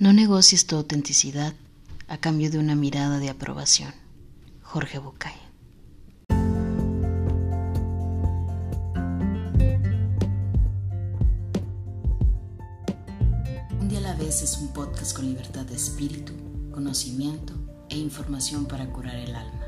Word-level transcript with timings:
No 0.00 0.14
negocies 0.14 0.66
tu 0.66 0.76
autenticidad 0.76 1.52
a 2.08 2.16
cambio 2.16 2.50
de 2.50 2.58
una 2.58 2.74
mirada 2.74 3.18
de 3.18 3.28
aprobación. 3.28 3.92
Jorge 4.62 4.98
Bucay. 4.98 5.34
Un 13.78 13.88
día 13.90 13.98
a 13.98 14.00
la 14.00 14.14
vez 14.14 14.40
es 14.40 14.56
un 14.56 14.68
podcast 14.68 15.14
con 15.14 15.26
libertad 15.26 15.66
de 15.66 15.76
espíritu, 15.76 16.32
conocimiento 16.70 17.52
e 17.90 17.98
información 17.98 18.64
para 18.64 18.90
curar 18.90 19.16
el 19.16 19.34
alma. 19.34 19.66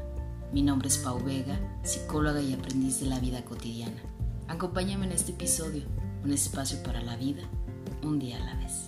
Mi 0.51 0.63
nombre 0.63 0.89
es 0.89 0.97
Pau 0.97 1.23
Vega, 1.23 1.61
psicóloga 1.83 2.41
y 2.41 2.55
aprendiz 2.55 3.01
de 3.01 3.07
la 3.07 3.21
vida 3.21 3.45
cotidiana. 3.45 4.01
Acompáñame 4.49 5.05
en 5.05 5.13
este 5.13 5.33
episodio, 5.33 5.83
un 6.25 6.33
espacio 6.33 6.83
para 6.83 7.03
la 7.03 7.17
vida, 7.17 7.43
un 8.03 8.19
día 8.19 8.39
a 8.43 8.47
la 8.47 8.55
vez. 8.55 8.87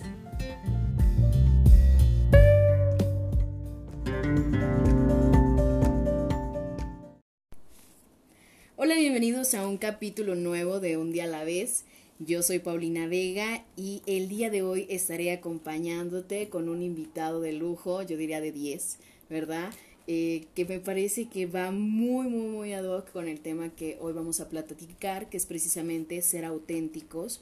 Hola, 8.77 8.95
bienvenidos 8.95 9.55
a 9.55 9.67
un 9.67 9.77
capítulo 9.77 10.35
nuevo 10.35 10.79
de 10.79 10.97
Un 10.97 11.11
día 11.11 11.23
a 11.23 11.27
la 11.27 11.43
vez. 11.43 11.85
Yo 12.19 12.43
soy 12.43 12.59
Paulina 12.59 13.07
Vega 13.07 13.65
y 13.75 14.03
el 14.05 14.29
día 14.29 14.49
de 14.49 14.61
hoy 14.61 14.85
estaré 14.89 15.31
acompañándote 15.31 16.49
con 16.49 16.69
un 16.69 16.81
invitado 16.81 17.41
de 17.41 17.51
lujo, 17.51 18.03
yo 18.03 18.15
diría 18.15 18.41
de 18.41 18.51
10, 18.51 18.99
¿verdad? 19.29 19.73
Eh, 20.07 20.45
que 20.53 20.65
me 20.65 20.79
parece 20.79 21.27
que 21.27 21.47
va 21.47 21.71
muy, 21.71 22.27
muy, 22.27 22.47
muy 22.47 22.73
ad 22.73 22.85
hoc 22.85 23.11
con 23.11 23.27
el 23.27 23.39
tema 23.39 23.69
que 23.69 23.97
hoy 23.99 24.13
vamos 24.13 24.39
a 24.39 24.49
platicar, 24.49 25.29
que 25.29 25.37
es 25.37 25.47
precisamente 25.47 26.21
ser 26.21 26.45
auténticos. 26.45 27.41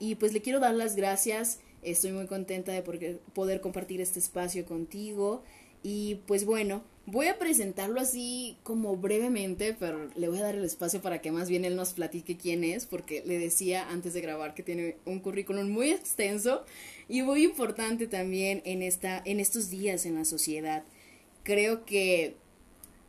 Y 0.00 0.16
pues 0.16 0.32
le 0.32 0.42
quiero 0.42 0.58
dar 0.58 0.74
las 0.74 0.96
gracias, 0.96 1.60
estoy 1.82 2.12
muy 2.12 2.26
contenta 2.26 2.72
de 2.72 2.82
poder 3.32 3.60
compartir 3.60 4.00
este 4.00 4.18
espacio 4.18 4.66
contigo. 4.66 5.44
Y 5.82 6.16
pues 6.26 6.44
bueno, 6.44 6.82
voy 7.06 7.26
a 7.28 7.38
presentarlo 7.38 8.00
así 8.00 8.58
como 8.62 8.96
brevemente, 8.96 9.74
pero 9.78 10.08
le 10.14 10.28
voy 10.28 10.38
a 10.38 10.42
dar 10.42 10.54
el 10.54 10.64
espacio 10.64 11.00
para 11.00 11.20
que 11.20 11.32
más 11.32 11.48
bien 11.48 11.64
él 11.64 11.76
nos 11.76 11.92
platique 11.92 12.36
quién 12.36 12.64
es, 12.64 12.86
porque 12.86 13.22
le 13.26 13.38
decía 13.38 13.88
antes 13.90 14.14
de 14.14 14.20
grabar 14.20 14.54
que 14.54 14.62
tiene 14.62 14.96
un 15.06 15.20
currículum 15.20 15.68
muy 15.70 15.90
extenso 15.90 16.64
y 17.08 17.22
muy 17.22 17.44
importante 17.44 18.06
también 18.06 18.62
en, 18.64 18.82
esta, 18.82 19.22
en 19.24 19.40
estos 19.40 19.70
días 19.70 20.06
en 20.06 20.16
la 20.16 20.24
sociedad. 20.24 20.84
Creo 21.42 21.84
que 21.84 22.36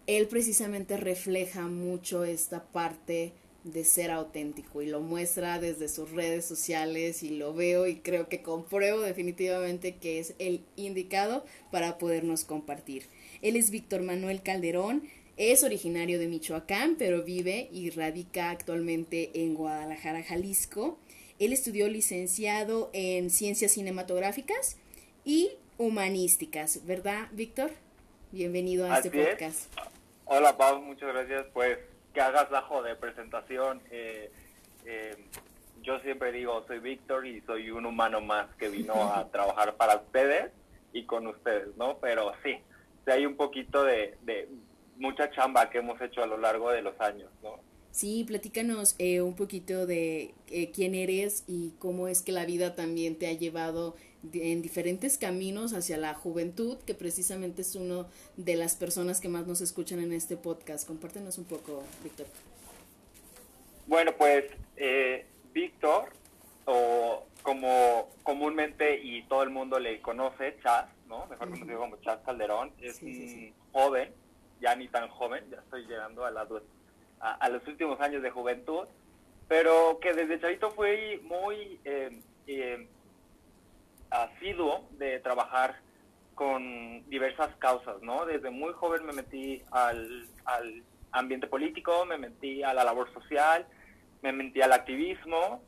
él 0.07 0.27
precisamente 0.27 0.97
refleja 0.97 1.67
mucho 1.67 2.23
esta 2.23 2.63
parte 2.63 3.33
de 3.63 3.83
ser 3.83 4.11
auténtico 4.11 4.81
y 4.81 4.87
lo 4.87 5.01
muestra 5.01 5.59
desde 5.59 5.87
sus 5.87 6.11
redes 6.11 6.45
sociales 6.45 7.21
y 7.23 7.29
lo 7.29 7.53
veo 7.53 7.87
y 7.87 7.97
creo 7.97 8.27
que 8.27 8.41
compruebo 8.41 9.01
definitivamente 9.01 9.95
que 9.95 10.19
es 10.19 10.33
el 10.39 10.63
indicado 10.75 11.45
para 11.71 11.97
podernos 11.97 12.43
compartir. 12.43 13.03
Él 13.41 13.55
es 13.55 13.69
Víctor 13.69 14.01
Manuel 14.01 14.41
Calderón, 14.41 15.03
es 15.37 15.63
originario 15.63 16.19
de 16.19 16.27
Michoacán, 16.27 16.95
pero 16.97 17.23
vive 17.23 17.69
y 17.71 17.89
radica 17.91 18.49
actualmente 18.49 19.31
en 19.33 19.53
Guadalajara, 19.53 20.23
Jalisco. 20.23 20.97
Él 21.39 21.53
estudió 21.53 21.87
licenciado 21.87 22.89
en 22.93 23.29
Ciencias 23.29 23.71
Cinematográficas 23.71 24.77
y 25.25 25.51
Humanísticas, 25.77 26.85
¿verdad, 26.85 27.27
Víctor? 27.31 27.71
Bienvenido 28.31 28.91
a 28.91 28.97
este 28.97 29.09
podcast. 29.09 29.73
Hola, 30.25 30.55
Pau, 30.55 30.81
muchas 30.81 31.09
gracias. 31.09 31.47
Pues 31.53 31.77
que 32.13 32.21
hagas 32.21 32.49
bajo 32.49 32.81
de 32.83 32.95
presentación. 32.95 33.81
Eh, 33.91 34.31
eh, 34.85 35.15
yo 35.81 35.99
siempre 35.99 36.31
digo, 36.31 36.63
soy 36.67 36.79
Víctor 36.79 37.25
y 37.25 37.41
soy 37.41 37.71
un 37.71 37.85
humano 37.85 38.21
más 38.21 38.47
que 38.55 38.69
vino 38.69 38.93
a 38.93 39.27
trabajar 39.31 39.75
para 39.75 39.97
ustedes 39.97 40.51
y 40.93 41.03
con 41.03 41.27
ustedes, 41.27 41.75
¿no? 41.77 41.97
Pero 41.97 42.33
sí, 42.43 42.57
hay 43.07 43.25
un 43.25 43.35
poquito 43.35 43.83
de, 43.83 44.17
mucha 44.97 45.31
chamba 45.31 45.69
que 45.69 45.79
hemos 45.79 45.99
hecho 46.01 46.21
a 46.21 46.27
lo 46.27 46.37
largo 46.37 46.69
de 46.71 46.81
los 46.81 46.99
años, 46.99 47.29
¿no? 47.41 47.59
Sí, 47.91 48.23
platícanos 48.25 48.95
eh, 48.99 49.21
un 49.21 49.35
poquito 49.35 49.85
de 49.85 50.33
quién 50.73 50.95
eres 50.95 51.43
y 51.47 51.71
cómo 51.79 52.07
es 52.07 52.21
que 52.21 52.31
la 52.31 52.45
vida 52.45 52.73
también 52.73 53.17
te 53.17 53.27
ha 53.27 53.33
llevado 53.33 53.95
en 54.33 54.61
diferentes 54.61 55.17
caminos 55.17 55.73
hacia 55.73 55.97
la 55.97 56.13
juventud, 56.13 56.77
que 56.85 56.93
precisamente 56.93 57.61
es 57.63 57.75
uno 57.75 58.07
de 58.37 58.55
las 58.55 58.75
personas 58.75 59.19
que 59.19 59.29
más 59.29 59.47
nos 59.47 59.61
escuchan 59.61 59.99
en 59.99 60.13
este 60.13 60.37
podcast. 60.37 60.87
Compártenos 60.87 61.37
un 61.37 61.45
poco, 61.45 61.83
Víctor. 62.03 62.27
Bueno, 63.87 64.13
pues 64.17 64.45
eh, 64.77 65.25
Víctor, 65.53 66.09
o 66.65 67.25
como 67.41 68.09
comúnmente 68.23 69.01
y 69.01 69.23
todo 69.23 69.43
el 69.43 69.49
mundo 69.49 69.79
le 69.79 69.99
conoce, 70.01 70.55
Chas, 70.61 70.85
¿no? 71.07 71.25
Mejor 71.25 71.49
conocido 71.49 71.79
como 71.79 71.97
Chas 71.97 72.19
Calderón, 72.23 72.71
es 72.79 73.01
un 73.01 73.53
joven, 73.71 74.13
ya 74.61 74.75
ni 74.75 74.87
tan 74.87 75.09
joven, 75.09 75.43
ya 75.49 75.57
estoy 75.57 75.85
llegando 75.87 76.23
a, 76.25 76.31
la, 76.31 76.47
a, 77.19 77.49
los 77.49 77.67
últimos 77.67 77.99
años 77.99 78.21
de 78.21 78.29
juventud, 78.29 78.87
pero 79.47 79.99
que 79.99 80.13
desde 80.13 80.39
chavito 80.39 80.71
fue 80.71 81.19
muy... 81.23 81.79
Eh, 81.83 82.19
eh, 82.47 82.87
asiduo 84.11 84.87
de 84.91 85.19
trabajar 85.19 85.79
con 86.35 87.07
diversas 87.09 87.55
causas, 87.57 88.01
¿no? 88.01 88.25
Desde 88.25 88.49
muy 88.49 88.73
joven 88.73 89.05
me 89.05 89.13
metí 89.13 89.61
al, 89.71 90.27
ambiente 91.13 91.45
político, 91.47 92.05
me 92.05 92.17
metí 92.17 92.63
a 92.63 92.73
la 92.73 92.85
labor 92.85 93.11
social, 93.13 93.67
me 94.21 94.31
metí 94.31 94.61
al 94.61 94.71
activismo 94.71 95.61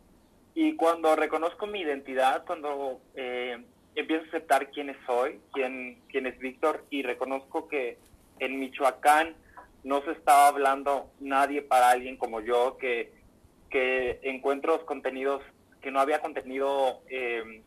y 0.56 0.76
cuando 0.76 1.16
reconozco 1.16 1.68
mi 1.68 1.82
identidad, 1.82 2.46
cuando 2.46 3.02
eh, 3.16 3.62
empiezo 3.96 4.24
a 4.24 4.28
aceptar 4.30 4.72
quién 4.72 4.96
soy, 5.06 5.42
quién, 5.52 6.02
quién 6.10 6.28
es 6.28 6.40
Víctor 6.40 6.86
y 6.90 7.04
reconozco 7.04 7.68
que 7.68 7.98
en 8.40 8.60
Michoacán 8.60 9.36
no 9.84 10.02
se 10.04 10.12
estaba 10.12 10.48
hablando 10.48 11.12
nadie 11.20 11.62
para 11.62 11.90
alguien 11.90 12.16
como 12.16 12.40
yo, 12.40 12.78
que, 12.78 13.12
que 13.70 14.20
encuentro 14.24 14.86
contenidos, 14.86 15.44
que 15.82 15.92
no 15.92 16.00
había 16.00 16.22
contenido 16.22 17.02
eh, 17.10 17.62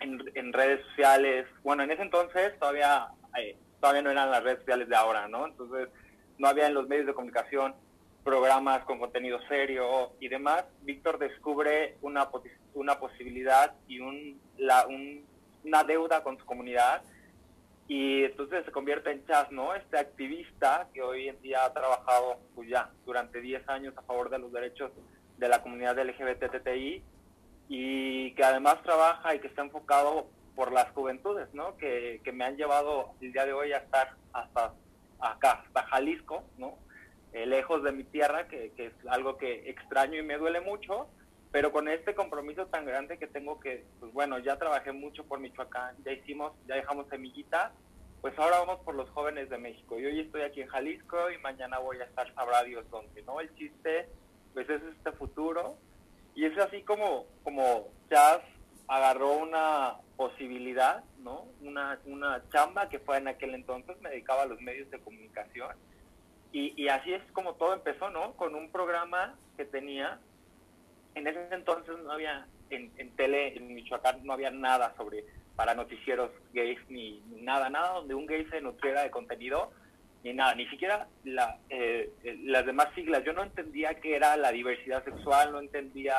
en, 0.00 0.52
redes 0.52 0.84
sociales. 0.88 1.46
Bueno, 1.62 1.82
en 1.82 1.90
ese 1.90 2.02
entonces 2.02 2.58
todavía, 2.58 3.08
eh, 3.38 3.56
todavía 3.80 4.02
no 4.02 4.10
eran 4.10 4.30
las 4.30 4.42
redes 4.42 4.60
sociales 4.60 4.88
de 4.88 4.96
ahora, 4.96 5.28
¿no? 5.28 5.46
Entonces 5.46 5.88
no 6.38 6.48
había 6.48 6.66
en 6.66 6.74
los 6.74 6.88
medios 6.88 7.06
de 7.06 7.14
comunicación 7.14 7.74
programas 8.24 8.84
con 8.84 8.98
contenido 8.98 9.38
serio 9.48 10.12
y 10.20 10.28
demás. 10.28 10.64
Víctor 10.82 11.18
descubre 11.18 11.96
una, 12.02 12.28
una 12.74 12.98
posibilidad 12.98 13.74
y 13.86 14.00
un, 14.00 14.40
la, 14.56 14.86
una 15.64 15.84
deuda 15.84 16.22
con 16.22 16.38
su 16.38 16.44
comunidad 16.44 17.02
y 17.86 18.24
entonces 18.24 18.66
se 18.66 18.70
convierte 18.70 19.10
en 19.10 19.24
Chas, 19.26 19.50
¿no? 19.50 19.74
Este 19.74 19.98
activista 19.98 20.88
que 20.92 21.00
hoy 21.00 21.28
en 21.28 21.40
día 21.40 21.64
ha 21.64 21.72
trabajado 21.72 22.38
pues 22.54 22.68
ya 22.68 22.90
durante 23.06 23.40
10 23.40 23.66
años 23.68 23.94
a 23.96 24.02
favor 24.02 24.28
de 24.28 24.38
los 24.38 24.52
derechos 24.52 24.92
de 25.38 25.48
la 25.48 25.62
comunidad 25.62 25.98
LGBTTI 25.98 27.02
y 27.68 28.32
que 28.32 28.44
además 28.44 28.82
trabaja 28.82 29.34
y 29.34 29.40
que 29.40 29.48
está 29.48 29.62
enfocado 29.62 30.26
por 30.56 30.72
las 30.72 30.90
juventudes, 30.92 31.52
¿no? 31.52 31.76
Que, 31.76 32.20
me 32.32 32.44
han 32.44 32.56
llevado 32.56 33.12
el 33.20 33.32
día 33.32 33.44
de 33.44 33.52
hoy 33.52 33.72
a 33.72 33.78
estar 33.78 34.14
hasta 34.32 34.72
acá, 35.20 35.62
hasta 35.64 35.84
Jalisco, 35.84 36.42
¿no? 36.56 36.78
Eh, 37.32 37.46
lejos 37.46 37.82
de 37.82 37.92
mi 37.92 38.04
tierra, 38.04 38.48
que, 38.48 38.72
es 38.76 38.92
algo 39.08 39.36
que 39.36 39.68
extraño 39.70 40.18
y 40.18 40.22
me 40.22 40.38
duele 40.38 40.60
mucho, 40.60 41.08
pero 41.52 41.70
con 41.70 41.88
este 41.88 42.14
compromiso 42.14 42.66
tan 42.66 42.86
grande 42.86 43.18
que 43.18 43.26
tengo 43.26 43.60
que, 43.60 43.84
pues 44.00 44.12
bueno, 44.12 44.38
ya 44.38 44.56
trabajé 44.56 44.92
mucho 44.92 45.24
por 45.24 45.38
Michoacán, 45.38 45.94
ya 46.04 46.12
hicimos, 46.12 46.52
ya 46.66 46.76
dejamos 46.76 47.06
semillita, 47.08 47.72
pues 48.22 48.36
ahora 48.38 48.58
vamos 48.60 48.80
por 48.80 48.94
los 48.94 49.08
jóvenes 49.10 49.50
de 49.50 49.58
México. 49.58 49.98
Yo 49.98 50.08
hoy 50.08 50.20
estoy 50.20 50.42
aquí 50.42 50.62
en 50.62 50.68
Jalisco 50.68 51.30
y 51.30 51.38
mañana 51.38 51.78
voy 51.78 51.98
a 51.98 52.04
estar 52.04 52.32
sabrá 52.34 52.64
Dios 52.64 52.88
dónde, 52.90 53.22
¿no? 53.22 53.40
El 53.40 53.54
chiste, 53.54 54.08
pues 54.54 54.68
es 54.70 54.82
este 54.82 55.12
futuro 55.12 55.76
y 56.38 56.44
es 56.44 56.56
así 56.56 56.82
como, 56.82 57.26
como 57.42 57.88
Chas 58.08 58.38
agarró 58.86 59.38
una 59.38 59.96
posibilidad, 60.16 61.02
¿no? 61.18 61.46
Una, 61.62 61.98
una 62.04 62.44
chamba 62.52 62.88
que 62.88 63.00
fue 63.00 63.16
en 63.16 63.26
aquel 63.26 63.56
entonces, 63.56 64.00
me 64.00 64.10
dedicaba 64.10 64.42
a 64.42 64.46
los 64.46 64.60
medios 64.60 64.88
de 64.88 65.00
comunicación. 65.00 65.74
Y, 66.52 66.80
y 66.80 66.90
así 66.90 67.12
es 67.12 67.24
como 67.32 67.54
todo 67.54 67.74
empezó, 67.74 68.10
¿no? 68.10 68.34
Con 68.34 68.54
un 68.54 68.70
programa 68.70 69.34
que 69.56 69.64
tenía, 69.64 70.20
en 71.16 71.26
ese 71.26 71.48
entonces 71.50 71.96
no 72.04 72.12
había, 72.12 72.46
en, 72.70 72.92
en 72.98 73.10
tele, 73.16 73.56
en 73.56 73.74
Michoacán, 73.74 74.24
no 74.24 74.32
había 74.32 74.52
nada 74.52 74.94
sobre, 74.96 75.24
para 75.56 75.74
noticieros 75.74 76.30
gays, 76.52 76.78
ni, 76.88 77.18
ni 77.32 77.42
nada, 77.42 77.68
nada 77.68 77.94
donde 77.94 78.14
un 78.14 78.26
gay 78.26 78.46
se 78.48 78.60
nutriera 78.60 79.02
de 79.02 79.10
contenido 79.10 79.72
ni 80.24 80.32
nada, 80.32 80.54
ni 80.54 80.66
siquiera 80.68 81.06
la, 81.24 81.58
eh, 81.70 82.12
las 82.44 82.66
demás 82.66 82.88
siglas. 82.94 83.24
Yo 83.24 83.32
no 83.32 83.42
entendía 83.42 83.94
qué 84.00 84.16
era 84.16 84.36
la 84.36 84.50
diversidad 84.50 85.04
sexual, 85.04 85.52
no 85.52 85.60
entendía 85.60 86.14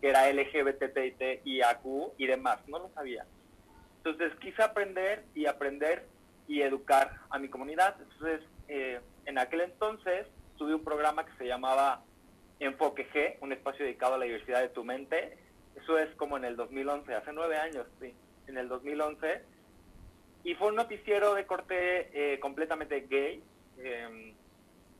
qué 0.00 0.10
era 0.10 0.30
LGBTIAQ 0.32 1.84
y 2.18 2.26
demás, 2.26 2.58
no 2.68 2.78
lo 2.78 2.90
sabía. 2.90 3.24
Entonces 3.98 4.32
quise 4.40 4.62
aprender 4.62 5.24
y 5.34 5.46
aprender 5.46 6.06
y 6.48 6.62
educar 6.62 7.20
a 7.30 7.38
mi 7.38 7.48
comunidad. 7.48 7.96
Entonces, 8.00 8.40
eh, 8.68 9.00
en 9.26 9.38
aquel 9.38 9.62
entonces 9.62 10.26
tuve 10.56 10.74
un 10.74 10.84
programa 10.84 11.24
que 11.24 11.36
se 11.38 11.46
llamaba 11.46 12.02
Enfoque 12.58 13.08
G, 13.10 13.36
un 13.40 13.52
espacio 13.52 13.84
dedicado 13.84 14.14
a 14.14 14.18
la 14.18 14.24
diversidad 14.24 14.60
de 14.60 14.68
tu 14.68 14.84
mente. 14.84 15.38
Eso 15.76 15.98
es 15.98 16.14
como 16.16 16.36
en 16.36 16.44
el 16.44 16.56
2011, 16.56 17.14
hace 17.14 17.32
nueve 17.32 17.56
años, 17.56 17.86
sí. 18.00 18.12
en 18.46 18.58
el 18.58 18.68
2011, 18.68 19.42
y 20.44 20.54
fue 20.54 20.68
un 20.68 20.76
noticiero 20.76 21.34
de 21.34 21.46
corte 21.46 22.34
eh, 22.34 22.40
completamente 22.40 23.06
gay, 23.08 23.42
em, 23.78 24.34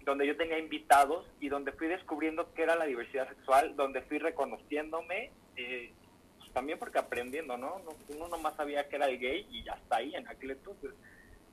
donde 0.05 0.27
yo 0.27 0.37
tenía 0.37 0.59
invitados 0.59 1.27
y 1.41 1.49
donde 1.49 1.73
fui 1.73 1.89
descubriendo 1.89 2.53
qué 2.55 2.63
era 2.63 2.77
la 2.77 2.87
diversidad 2.87 3.29
sexual, 3.29 3.77
donde 3.77 4.03
fui 4.03 4.19
reconociéndome, 4.19 5.31
eh, 5.57 5.93
pues 6.39 6.53
también 6.53 6.79
porque 6.79 6.99
aprendiendo, 6.99 7.57
¿no? 7.57 7.83
Uno 8.09 8.29
nomás 8.29 8.57
sabía 8.57 8.89
que 8.89 8.97
era 8.97 9.07
el 9.07 9.19
gay 9.19 9.47
y 9.51 9.65
ya 9.65 9.73
está 9.73 9.97
ahí 9.97 10.15
en 10.15 10.27
aquel 10.29 10.53
entonces. 10.53 10.91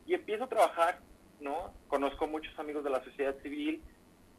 Y 0.05 0.13
empiezo 0.13 0.45
a 0.45 0.49
trabajar, 0.49 0.99
¿no? 1.39 1.73
Conozco 1.87 2.27
muchos 2.27 2.57
amigos 2.59 2.83
de 2.83 2.89
la 2.89 3.03
sociedad 3.03 3.35
civil, 3.41 3.81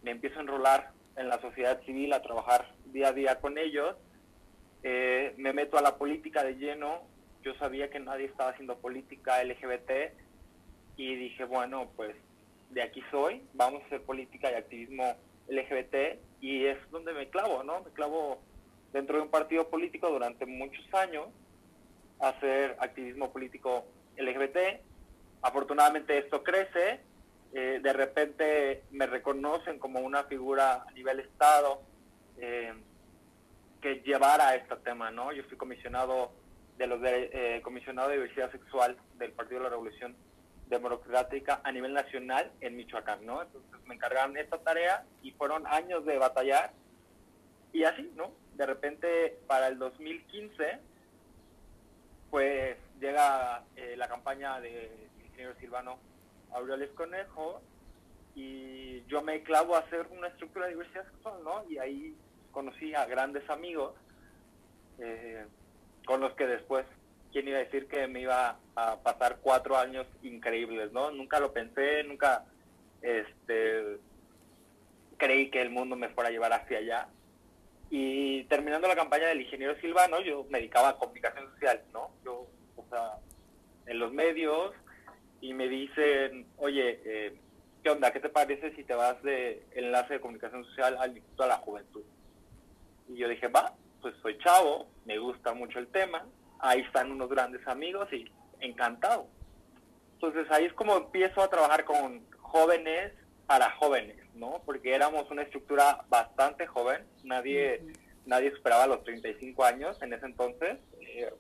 me 0.03 0.11
empiezo 0.13 0.39
a 0.39 0.43
enrolar 0.43 0.93
en 1.17 1.29
la 1.29 1.41
sociedad 1.41 1.81
civil, 1.85 2.13
a 2.13 2.23
trabajar 2.23 2.73
día 2.87 3.09
a 3.09 3.13
día 3.13 3.41
con 3.41 3.59
ellos, 3.59 3.97
eh, 4.83 5.35
me 5.37 5.53
meto 5.53 5.77
a 5.77 5.83
la 5.83 5.97
política 5.99 6.43
de 6.43 6.55
lleno, 6.55 7.03
yo 7.43 7.55
sabía 7.55 7.91
que 7.91 8.01
nadie 8.01 8.27
estaba 8.27 8.51
haciendo 8.51 8.79
política 8.79 9.43
LGBT 9.43 10.13
y 10.97 11.15
dije, 11.17 11.45
bueno, 11.45 11.91
pues 11.97 12.15
de 12.71 12.83
aquí 12.83 13.03
soy, 13.11 13.43
vamos 13.55 13.83
a 13.83 13.87
hacer 13.87 14.03
política 14.03 14.51
y 14.51 14.55
activismo 14.55 15.17
LGBT 15.49 16.21
y 16.41 16.67
es 16.67 16.79
donde 16.91 17.13
me 17.13 17.29
clavo, 17.29 17.63
¿no? 17.63 17.83
Me 17.83 17.91
clavo 17.91 18.41
dentro 18.93 19.17
de 19.17 19.23
un 19.23 19.31
partido 19.31 19.69
político 19.69 20.09
durante 20.09 20.47
muchos 20.47 20.85
años 20.95 21.27
a 22.21 22.29
hacer 22.29 22.77
activismo 22.81 23.33
político 23.33 23.87
LGBT. 24.17 24.81
Afortunadamente 25.43 26.19
esto 26.19 26.43
crece, 26.43 27.01
eh, 27.53 27.81
de 27.83 27.93
repente 27.93 28.85
me 28.91 29.07
reconocen 29.07 29.79
como 29.79 30.01
una 30.01 30.25
figura 30.25 30.85
a 30.87 30.91
nivel 30.93 31.21
Estado 31.21 31.83
eh, 32.39 32.73
que 33.81 34.03
llevara 34.05 34.55
este 34.55 34.77
tema, 34.77 35.11
¿no? 35.11 35.33
Yo 35.33 35.43
fui 35.45 35.57
comisionado 35.57 36.33
de 36.81 36.87
los 36.87 37.01
de, 37.03 37.31
eh, 37.33 37.61
comisionado 37.61 38.09
de 38.09 38.15
diversidad 38.15 38.51
sexual 38.51 38.97
del 39.19 39.33
Partido 39.33 39.59
de 39.59 39.65
la 39.65 39.71
Revolución 39.71 40.17
Democrática 40.69 41.61
a 41.63 41.71
nivel 41.73 41.93
nacional 41.93 42.51
en 42.63 42.75
Michoacán, 42.77 43.27
¿no? 43.27 43.43
Entonces 43.43 43.71
me 43.85 43.95
encargaron 43.95 44.35
esta 44.39 44.57
tarea 44.59 45.05
y 45.23 45.33
fueron 45.33 45.67
años 45.67 46.07
de 46.07 46.17
batallar 46.17 46.73
y 47.75 47.85
así, 47.85 48.11
¿no? 48.17 48.33
De 48.57 48.65
repente 48.65 49.39
para 49.47 49.69
el 49.69 49.79
2015 49.79 50.79
pues 52.31 52.79
llega 52.99 53.63
la 53.97 54.09
campaña 54.09 54.61
de 54.61 54.91
ingeniero 55.25 55.55
Silvano 55.59 55.99
Aureoles 56.53 56.91
Conejo, 56.93 57.61
y 58.35 59.05
yo 59.07 59.23
me 59.23 59.43
clavo 59.43 59.75
a 59.75 59.81
hacer 59.81 60.07
una 60.17 60.29
estructura 60.29 60.67
de 60.67 60.73
diversidad 60.73 61.05
sexual, 61.11 61.43
¿no? 61.45 61.65
Y 61.69 61.79
ahí 61.79 62.17
conocí 62.53 62.95
a 62.95 63.05
grandes 63.07 63.49
amigos 63.51 63.95
eh, 64.99 65.45
con 66.11 66.21
los 66.23 66.35
que 66.35 66.45
después, 66.45 66.85
¿quién 67.31 67.47
iba 67.47 67.59
a 67.59 67.63
decir 67.63 67.87
que 67.87 68.09
me 68.09 68.23
iba 68.23 68.59
a 68.75 68.97
pasar 68.97 69.39
cuatro 69.41 69.77
años 69.77 70.09
increíbles, 70.25 70.91
¿no? 70.91 71.13
Nunca 71.13 71.39
lo 71.39 71.53
pensé, 71.53 72.03
nunca 72.03 72.47
este, 73.01 73.99
creí 75.17 75.51
que 75.51 75.63
el 75.63 75.71
mundo 75.71 75.95
me 75.95 76.09
fuera 76.09 76.31
a 76.31 76.33
llevar 76.33 76.53
hacia 76.53 76.79
allá. 76.79 77.07
Y 77.91 78.43
terminando 78.47 78.89
la 78.89 78.97
campaña 78.97 79.29
del 79.29 79.43
ingeniero 79.43 79.81
Silvano, 79.81 80.21
yo 80.21 80.45
me 80.51 80.59
dedicaba 80.59 80.89
a 80.89 80.97
comunicación 80.97 81.49
social, 81.53 81.81
¿no? 81.93 82.11
Yo, 82.25 82.49
o 82.75 82.85
sea, 82.91 83.13
en 83.87 84.01
los 84.01 84.13
medios, 84.13 84.73
y 85.41 85.55
me 85.55 85.69
dicen, 85.69 86.45
oye, 86.57 87.01
eh, 87.05 87.37
¿qué 87.85 87.91
onda? 87.91 88.13
¿Qué 88.13 88.19
te 88.19 88.31
parece 88.31 88.75
si 88.75 88.83
te 88.83 88.95
vas 88.95 89.23
de 89.23 89.63
enlace 89.77 90.15
de 90.15 90.21
comunicación 90.21 90.65
social 90.65 90.97
al 90.99 91.11
Instituto 91.11 91.45
de 91.45 91.49
la 91.51 91.59
Juventud? 91.59 92.03
Y 93.11 93.17
yo 93.17 93.29
dije, 93.29 93.47
va, 93.47 93.77
pues 94.01 94.15
soy 94.23 94.39
chavo, 94.39 94.89
me 95.05 95.19
gusta 95.19 95.55
mucho 95.55 95.79
el 95.79 95.89
tema, 95.89 96.27
ahí 96.59 96.81
están 96.81 97.11
unos 97.11 97.29
grandes 97.29 97.67
amigos 97.67 98.13
y 98.13 98.25
encantado. 98.61 99.27
Entonces 100.15 100.51
ahí 100.51 100.67
es 100.67 100.73
como 100.75 100.97
empiezo 100.97 101.43
a 101.43 101.49
trabajar 101.49 101.85
con 101.85 102.25
jóvenes 102.39 103.13
para 103.47 103.71
jóvenes, 103.73 104.19
¿no? 104.35 104.63
Porque 104.65 104.95
éramos 104.95 105.31
una 105.31 105.43
estructura 105.43 106.05
bastante 106.09 106.67
joven, 106.67 107.07
nadie, 107.25 107.83
nadie 108.27 108.49
esperaba 108.49 108.87
los 108.87 109.03
35 109.05 109.65
años 109.65 110.01
en 110.03 110.13
ese 110.13 110.27
entonces. 110.27 110.79
Eh, 111.01 111.33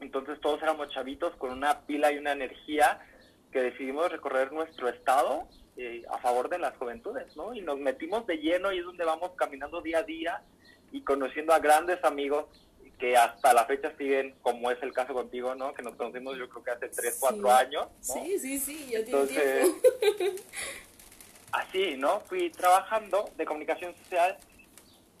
entonces 0.00 0.40
todos 0.40 0.62
éramos 0.62 0.90
chavitos 0.90 1.34
con 1.36 1.52
una 1.52 1.82
pila 1.86 2.12
y 2.12 2.18
una 2.18 2.32
energía 2.32 3.00
que 3.52 3.62
decidimos 3.62 4.10
recorrer 4.10 4.52
nuestro 4.52 4.88
estado 4.88 5.48
eh, 5.76 6.02
a 6.10 6.18
favor 6.18 6.48
de 6.48 6.58
las 6.58 6.76
juventudes, 6.76 7.34
¿no? 7.36 7.54
Y 7.54 7.62
nos 7.62 7.78
metimos 7.78 8.26
de 8.26 8.38
lleno 8.38 8.72
y 8.72 8.78
es 8.78 8.84
donde 8.84 9.04
vamos 9.04 9.30
caminando 9.36 9.80
día 9.80 9.98
a 9.98 10.02
día 10.02 10.42
y 10.94 11.02
conociendo 11.02 11.52
a 11.52 11.58
grandes 11.58 12.02
amigos 12.04 12.46
que 13.00 13.16
hasta 13.16 13.52
la 13.52 13.64
fecha 13.64 13.92
siguen, 13.98 14.32
como 14.42 14.70
es 14.70 14.80
el 14.80 14.92
caso 14.92 15.12
contigo, 15.12 15.56
¿no? 15.56 15.74
Que 15.74 15.82
nos 15.82 15.96
conocimos 15.96 16.38
yo 16.38 16.48
creo 16.48 16.62
que 16.62 16.70
hace 16.70 16.88
3, 16.88 17.16
4 17.18 17.52
años, 17.52 17.86
¿no? 17.86 18.14
Sí, 18.14 18.38
sí, 18.38 18.58
sí, 18.60 18.88
yo 18.92 19.00
Entonces, 19.00 19.70
así, 21.52 21.96
¿no? 21.96 22.20
Fui 22.20 22.50
trabajando 22.50 23.28
de 23.36 23.44
comunicación 23.44 23.92
social 24.04 24.38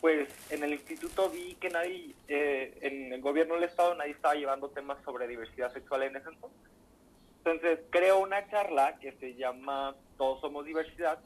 pues 0.00 0.28
en 0.50 0.62
el 0.62 0.74
instituto 0.74 1.30
vi 1.30 1.54
que 1.54 1.70
nadie, 1.70 2.14
eh, 2.28 2.76
en 2.82 3.10
el 3.12 3.22
gobierno 3.22 3.54
del 3.54 3.64
Estado, 3.64 3.94
nadie 3.94 4.12
estaba 4.12 4.34
llevando 4.34 4.68
temas 4.68 4.98
sobre 5.02 5.26
diversidad 5.26 5.72
sexual 5.72 6.02
en 6.02 6.16
ese 6.16 6.28
entonces. 6.28 6.60
Entonces 7.38 7.80
creo 7.88 8.18
una 8.18 8.46
charla 8.50 8.98
que 9.00 9.12
se 9.12 9.34
llama 9.34 9.96
Todos 10.18 10.42
somos 10.42 10.66
diversidad 10.66 11.18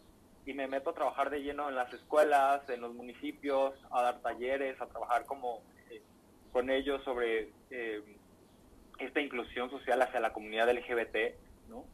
y 0.48 0.54
me 0.54 0.66
meto 0.66 0.90
a 0.90 0.94
trabajar 0.94 1.28
de 1.28 1.42
lleno 1.42 1.68
en 1.68 1.74
las 1.74 1.92
escuelas, 1.92 2.66
en 2.70 2.80
los 2.80 2.94
municipios, 2.94 3.74
a 3.90 4.02
dar 4.02 4.22
talleres, 4.22 4.80
a 4.80 4.86
trabajar 4.86 5.26
como 5.26 5.62
eh, 5.90 6.00
con 6.52 6.70
ellos 6.70 7.04
sobre 7.04 7.50
eh, 7.70 8.02
esta 8.98 9.20
inclusión 9.20 9.68
social 9.68 10.00
hacia 10.00 10.20
la 10.20 10.32
comunidad 10.32 10.72
LGBT, 10.72 11.36
¿no? 11.68 11.84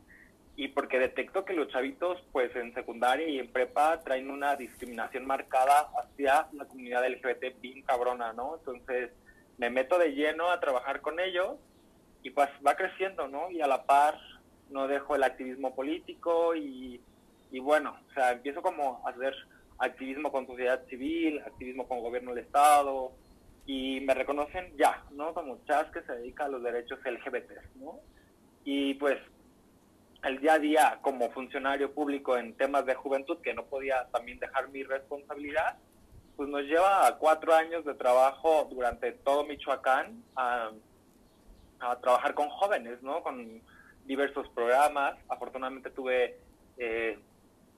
y 0.54 0.68
porque 0.68 1.00
detecto 1.00 1.44
que 1.44 1.54
los 1.54 1.66
chavitos 1.66 2.22
pues 2.30 2.54
en 2.54 2.72
secundaria 2.74 3.26
y 3.26 3.40
en 3.40 3.50
prepa 3.50 3.98
traen 4.04 4.30
una 4.30 4.54
discriminación 4.54 5.26
marcada 5.26 5.90
hacia 5.98 6.46
la 6.52 6.64
comunidad 6.66 7.08
LGBT 7.08 7.60
bien 7.60 7.82
cabrona, 7.82 8.32
¿no? 8.34 8.58
Entonces 8.58 9.10
me 9.58 9.68
meto 9.68 9.98
de 9.98 10.12
lleno 10.14 10.52
a 10.52 10.60
trabajar 10.60 11.00
con 11.00 11.18
ellos 11.18 11.56
y 12.22 12.30
pues 12.30 12.50
va 12.64 12.76
creciendo, 12.76 13.26
¿no? 13.26 13.50
Y 13.50 13.62
a 13.62 13.66
la 13.66 13.84
par 13.84 14.16
no 14.70 14.86
dejo 14.86 15.16
el 15.16 15.24
activismo 15.24 15.74
político 15.74 16.54
y, 16.54 17.00
y 17.50 17.60
bueno, 17.60 17.96
o 18.10 18.14
sea, 18.14 18.32
empiezo 18.32 18.62
como 18.62 19.02
a 19.04 19.10
hacer 19.10 19.34
activismo 19.78 20.30
con 20.30 20.46
sociedad 20.46 20.84
civil, 20.88 21.40
activismo 21.40 21.86
con 21.86 22.00
gobierno 22.00 22.34
del 22.34 22.44
Estado 22.44 23.12
y 23.66 24.00
me 24.00 24.14
reconocen 24.14 24.76
ya, 24.76 25.02
¿no? 25.12 25.32
Como 25.34 25.58
Chas 25.66 25.90
que 25.92 26.02
se 26.02 26.12
dedica 26.12 26.44
a 26.44 26.48
los 26.48 26.62
derechos 26.62 26.98
LGBT, 27.04 27.52
¿no? 27.76 27.98
Y 28.64 28.94
pues 28.94 29.18
el 30.22 30.40
día 30.40 30.54
a 30.54 30.58
día 30.58 30.98
como 31.02 31.30
funcionario 31.30 31.92
público 31.92 32.36
en 32.36 32.54
temas 32.54 32.86
de 32.86 32.94
juventud, 32.94 33.38
que 33.42 33.54
no 33.54 33.64
podía 33.64 34.06
también 34.12 34.38
dejar 34.38 34.68
mi 34.68 34.82
responsabilidad, 34.82 35.76
pues 36.36 36.48
nos 36.48 36.62
lleva 36.62 37.06
a 37.06 37.16
cuatro 37.16 37.54
años 37.54 37.84
de 37.84 37.94
trabajo 37.94 38.68
durante 38.70 39.12
todo 39.12 39.44
Michoacán 39.44 40.22
a, 40.36 40.70
trabajar 42.00 42.32
con 42.32 42.48
jóvenes, 42.48 43.02
¿no? 43.02 43.22
Con 43.22 43.60
diversos 44.06 44.48
programas. 44.48 45.16
Afortunadamente 45.28 45.90
tuve 45.90 46.38
eh, 46.78 47.18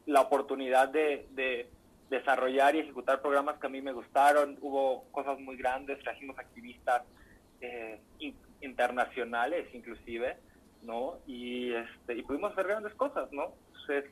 la 0.07 0.23
oportunidad 0.23 0.89
de, 0.89 1.69
desarrollar 2.09 2.77
y 2.77 2.79
ejecutar 2.79 3.21
programas 3.21 3.59
que 3.59 3.67
a 3.67 3.71
mí 3.71 3.83
me 3.83 3.93
gustaron. 3.93 4.57
Hubo 4.61 5.05
cosas 5.11 5.41
muy 5.41 5.57
grandes, 5.57 5.99
trajimos 5.99 6.39
activistas 6.39 7.03
eh, 7.61 8.01
internacionales 8.61 9.67
inclusive. 9.75 10.37
¿no? 10.87 11.19
Y, 11.27 11.73
este, 11.73 12.15
y 12.15 12.23
pudimos 12.23 12.53
hacer 12.53 12.69
grandes 12.69 12.95
cosas, 12.95 13.31
¿no? 13.33 13.53
Entonces, 13.67 14.05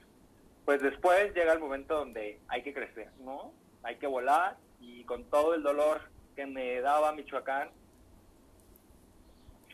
pues 0.64 0.82
después 0.82 1.32
llega 1.34 1.52
el 1.52 1.60
momento 1.60 1.94
donde 1.96 2.40
hay 2.48 2.62
que 2.62 2.74
crecer, 2.74 3.08
¿no? 3.20 3.52
Hay 3.82 3.96
que 3.96 4.06
volar 4.06 4.56
y 4.80 5.04
con 5.04 5.24
todo 5.24 5.54
el 5.54 5.62
dolor 5.62 6.00
que 6.34 6.46
me 6.46 6.80
daba 6.80 7.12
Michoacán, 7.12 7.70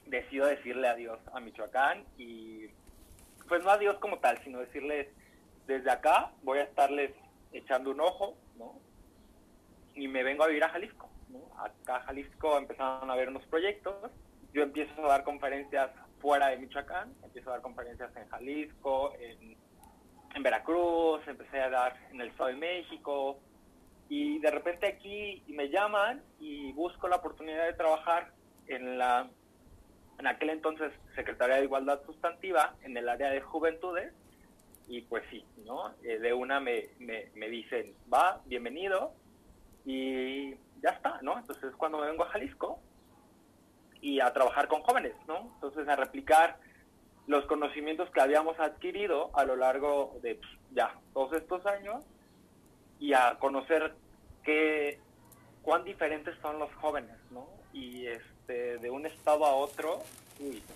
decido 0.07 0.47
decirle 0.47 0.89
adiós 0.89 1.19
a 1.33 1.41
Michoacán 1.41 2.05
y 2.19 2.67
pues 3.49 3.65
no 3.65 3.71
adiós 3.71 3.97
como 3.99 4.19
tal, 4.19 4.39
sino 4.45 4.59
decirles 4.59 5.09
desde 5.71 5.91
acá 5.91 6.33
voy 6.43 6.59
a 6.59 6.65
estarles 6.65 7.13
echando 7.53 7.93
un 7.93 8.01
ojo, 8.01 8.37
¿no? 8.59 8.81
Y 9.95 10.09
me 10.09 10.25
vengo 10.25 10.43
a 10.43 10.49
vivir 10.49 10.65
a 10.65 10.69
Jalisco, 10.69 11.09
¿no? 11.29 11.39
Acá 11.63 11.97
a 11.97 12.03
Jalisco 12.03 12.59
empezaron 12.59 13.09
a 13.09 13.15
ver 13.15 13.29
unos 13.29 13.47
proyectos, 13.47 14.11
yo 14.53 14.63
empiezo 14.63 15.05
a 15.05 15.09
dar 15.09 15.23
conferencias 15.23 15.91
fuera 16.19 16.49
de 16.49 16.59
Michoacán, 16.59 17.15
empiezo 17.23 17.51
a 17.51 17.53
dar 17.55 17.63
conferencias 17.63 18.15
en 18.17 18.29
Jalisco, 18.29 19.13
en, 19.15 19.59
Veracruz, 20.43 21.21
empecé 21.27 21.61
a 21.61 21.69
dar 21.69 21.97
en 22.11 22.21
el 22.21 22.29
Estado 22.29 22.49
de 22.49 22.57
México 22.57 23.39
y 24.09 24.39
de 24.39 24.51
repente 24.51 24.87
aquí 24.87 25.45
me 25.49 25.69
llaman 25.69 26.23
y 26.39 26.73
busco 26.73 27.09
la 27.09 27.17
oportunidad 27.17 27.67
de 27.67 27.75
trabajar 27.75 28.33
en 28.67 28.97
la 28.97 29.29
en 30.19 30.27
aquel 30.27 30.51
entonces 30.51 30.93
Secretaría 31.15 31.57
de 31.57 31.65
Igualdad 31.65 32.01
Sustantiva 32.07 32.75
en 32.83 32.97
el 32.97 33.09
área 33.09 33.31
de 33.31 33.41
juventudes 33.41 34.15
y 34.91 35.03
pues 35.03 35.23
sí, 35.31 35.45
¿no? 35.65 35.95
Eh, 36.03 36.19
de 36.19 36.35
una 36.35 36.59
me, 36.59 36.89
me, 36.99 37.31
me 37.37 37.49
dicen, 37.49 37.95
va, 38.13 38.43
bienvenido 38.47 39.13
y 39.87 40.51
ya 40.83 40.91
está, 40.91 41.21
¿no? 41.23 41.39
Entonces 41.39 41.73
cuando 41.77 41.99
me 41.99 42.09
vengo 42.09 42.25
a 42.25 42.31
Jalisco 42.31 42.81
y 44.01 44.19
a 44.19 44.33
trabajar 44.33 44.67
con 44.67 44.83
jóvenes, 44.83 45.15
¿no? 45.29 45.53
Entonces 45.55 45.87
a 45.89 45.95
replicar 45.95 46.59
los 47.29 47.47
conocimientos 47.47 48.11
que 48.11 48.21
habíamos 48.21 48.59
adquirido 48.59 49.31
a 49.35 49.45
lo 49.45 49.55
largo 49.55 50.19
de 50.23 50.35
pues, 50.35 50.51
ya 50.73 50.93
todos 51.15 51.35
estos 51.35 51.65
años 51.67 52.05
y 52.99 53.13
a 53.13 53.37
conocer 53.39 53.95
qué 54.43 54.99
cuán 55.63 55.85
diferentes 55.85 56.35
son 56.43 56.59
los 56.59 56.75
jóvenes, 56.75 57.17
¿no? 57.31 57.47
Y 57.73 58.07
este 58.07 58.79
de 58.79 58.91
un 58.91 59.07
estado 59.07 59.45
a 59.45 59.55
otro 59.55 60.03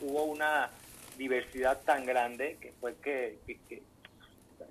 hubo 0.01 0.23
una 0.23 0.71
diversidad 1.19 1.83
tan 1.83 2.07
grande 2.07 2.59
que 2.61 2.73
fue 2.81 2.95
que, 2.97 3.39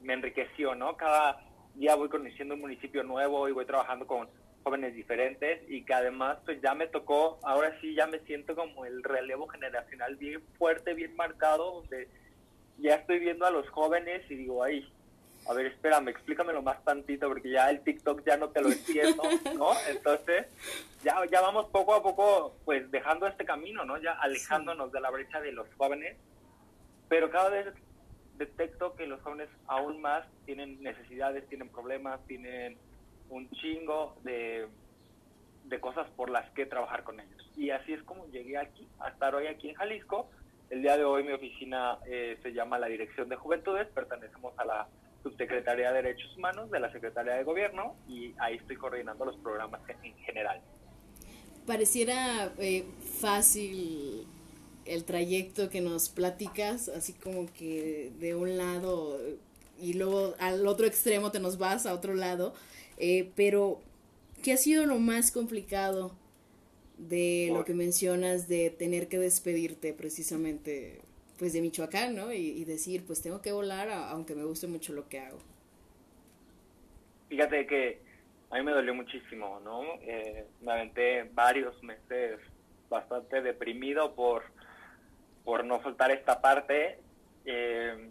me 0.04 0.14
enriqueció, 0.14 0.76
¿no? 0.76 0.96
Cada 0.98 1.40
día 1.76 1.96
voy 1.96 2.10
conociendo 2.10 2.54
un 2.54 2.62
municipio 2.62 3.04
nuevo 3.04 3.48
y 3.50 3.52
voy 3.52 3.66
trabajando 3.66 4.06
con 4.06 4.30
jóvenes 4.64 4.94
diferentes 4.96 5.62
y 5.68 5.84
que 5.84 5.94
además 5.94 6.38
pues 6.46 6.62
ya 6.62 6.74
me 6.74 6.88
tocó, 6.88 7.40
ahora 7.44 7.78
sí 7.82 7.96
ya 7.96 8.08
me 8.08 8.20
siento 8.20 8.56
como 8.56 8.86
el 8.86 9.04
relevo 9.04 9.48
generacional 9.48 10.16
bien 10.16 10.42
fuerte, 10.58 10.94
bien 10.94 11.16
marcado, 11.16 11.82
donde 11.82 12.08
ya 12.78 12.96
estoy 12.96 13.20
viendo 13.20 13.46
a 13.46 13.52
los 13.52 13.68
jóvenes 13.70 14.22
y 14.30 14.36
digo, 14.36 14.64
ay, 14.64 14.88
a 15.48 15.54
ver, 15.54 15.66
espérame, 15.66 16.10
explícamelo 16.10 16.62
más 16.62 16.82
tantito 16.86 17.28
porque 17.28 17.50
ya 17.50 17.70
el 17.70 17.82
TikTok 17.82 18.24
ya 18.26 18.38
no 18.38 18.50
te 18.50 18.62
lo 18.62 18.72
entiendo, 18.72 19.24
¿no? 19.58 19.72
Entonces, 19.90 20.48
ya, 21.04 21.18
ya 21.30 21.42
vamos 21.42 21.66
poco 21.66 21.94
a 21.94 22.02
poco 22.02 22.56
pues 22.64 22.90
dejando 22.92 23.28
este 23.28 23.44
camino, 23.44 23.84
¿no? 23.84 23.98
Ya 24.02 24.14
alejándonos 24.14 24.92
de 24.92 25.02
la 25.02 25.10
brecha 25.12 25.42
de 25.42 25.52
los 25.52 25.68
jóvenes, 25.76 26.16
pero 27.10 27.30
cada 27.30 27.50
vez 27.50 27.68
detecto 28.38 28.96
que 28.96 29.08
los 29.08 29.22
jóvenes 29.22 29.50
aún 29.68 30.02
más 30.02 30.26
tienen 30.46 30.82
necesidades, 30.82 31.48
tienen 31.50 31.70
problemas, 31.70 32.20
tienen 32.28 32.78
un 33.30 33.50
chingo 33.52 34.16
de, 34.24 34.68
de 35.66 35.80
cosas 35.80 36.10
por 36.12 36.30
las 36.30 36.50
que 36.52 36.66
trabajar 36.66 37.04
con 37.04 37.20
ellos. 37.20 37.52
Y 37.56 37.70
así 37.70 37.94
es 37.94 38.04
como 38.04 38.28
llegué 38.28 38.58
aquí, 38.58 38.88
a 39.00 39.10
estar 39.10 39.36
hoy 39.36 39.48
aquí 39.48 39.70
en 39.70 39.76
Jalisco. 39.76 40.30
El 40.70 40.82
día 40.82 40.98
de 40.98 41.06
hoy 41.06 41.24
mi 41.24 41.34
oficina 41.34 42.00
eh, 42.08 42.38
se 42.42 42.54
llama 42.54 42.80
la 42.80 42.88
Dirección 42.88 43.30
de 43.30 43.36
Juventudes, 43.36 43.88
pertenecemos 43.90 44.58
a 44.58 44.66
la 44.66 44.88
Subsecretaría 45.22 45.92
de 45.92 46.02
Derechos 46.02 46.36
Humanos 46.36 46.70
de 46.72 46.80
la 46.80 46.92
Secretaría 46.92 47.34
de 47.34 47.44
Gobierno 47.44 47.96
y 48.08 48.34
ahí 48.40 48.56
estoy 48.56 48.76
coordinando 48.76 49.26
los 49.26 49.38
programas 49.38 49.82
en 49.88 50.16
general. 50.18 50.62
Pareciera 51.66 52.52
eh, 52.58 52.84
fácil 53.22 54.28
el 54.86 55.04
trayecto 55.04 55.70
que 55.70 55.82
nos 55.82 56.10
platicas, 56.10 56.90
así 56.90 57.14
como 57.14 57.52
que 57.54 58.12
de 58.20 58.36
un 58.36 58.58
lado 58.58 59.20
y 59.80 59.94
luego 59.94 60.36
al 60.40 60.66
otro 60.68 60.86
extremo 60.86 61.32
te 61.32 61.40
nos 61.40 61.58
vas 61.58 61.86
a 61.86 61.94
otro 61.94 62.14
lado, 62.14 62.54
eh, 62.98 63.32
pero, 63.36 63.82
¿qué 64.44 64.54
ha 64.54 64.58
sido 64.58 64.86
lo 64.86 65.00
más 65.00 65.32
complicado 65.32 66.12
de 66.98 67.50
lo 67.52 67.66
que 67.66 67.74
mencionas 67.74 68.48
de 68.48 68.70
tener 68.70 69.08
que 69.08 69.18
despedirte 69.18 69.94
precisamente 69.94 71.02
pues 71.38 71.52
de 71.54 71.62
Michoacán, 71.62 72.16
¿no? 72.16 72.32
Y, 72.32 72.64
decir, 72.64 73.04
pues 73.06 73.22
tengo 73.22 73.42
que 73.42 73.52
volar 73.52 73.90
aunque 73.90 74.36
me 74.36 74.44
guste 74.44 74.68
mucho 74.68 74.94
lo 74.94 75.10
que 75.10 75.20
hago. 75.20 75.40
Fíjate 77.28 77.66
que 77.66 78.00
a 78.52 78.58
mí 78.58 78.64
me 78.64 78.72
dolió 78.72 78.94
muchísimo, 78.94 79.60
¿no? 79.64 79.82
Eh, 80.02 80.46
me 80.62 80.72
aventé 80.72 81.24
varios 81.34 81.82
meses 81.84 82.40
bastante 82.90 83.42
deprimido 83.42 84.14
por, 84.14 84.44
por 85.44 85.66
no 85.66 85.82
soltar 85.82 86.12
esta 86.12 86.42
parte, 86.42 87.00
eh, 87.46 88.10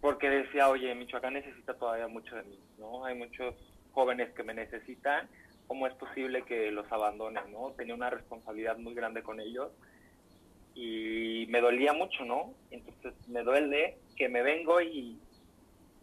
porque 0.00 0.28
decía, 0.28 0.68
oye, 0.68 0.94
Michoacán 0.94 1.34
necesita 1.34 1.74
todavía 1.74 2.08
mucho 2.08 2.36
de 2.36 2.42
mí, 2.44 2.58
¿no? 2.78 3.04
Hay 3.04 3.14
muchos 3.14 3.54
jóvenes 3.92 4.32
que 4.34 4.42
me 4.42 4.54
necesitan, 4.54 5.28
¿cómo 5.66 5.86
es 5.86 5.94
posible 5.94 6.42
que 6.42 6.70
los 6.70 6.90
abandonen, 6.92 7.52
no? 7.52 7.72
Tenía 7.76 7.94
una 7.94 8.10
responsabilidad 8.10 8.76
muy 8.76 8.94
grande 8.94 9.22
con 9.22 9.40
ellos 9.40 9.72
y 10.74 11.46
me 11.48 11.60
dolía 11.60 11.92
mucho, 11.92 12.24
¿no? 12.24 12.54
Entonces 12.70 13.14
me 13.28 13.42
duele 13.42 13.96
que 14.16 14.28
me 14.28 14.42
vengo 14.42 14.80
y 14.80 15.18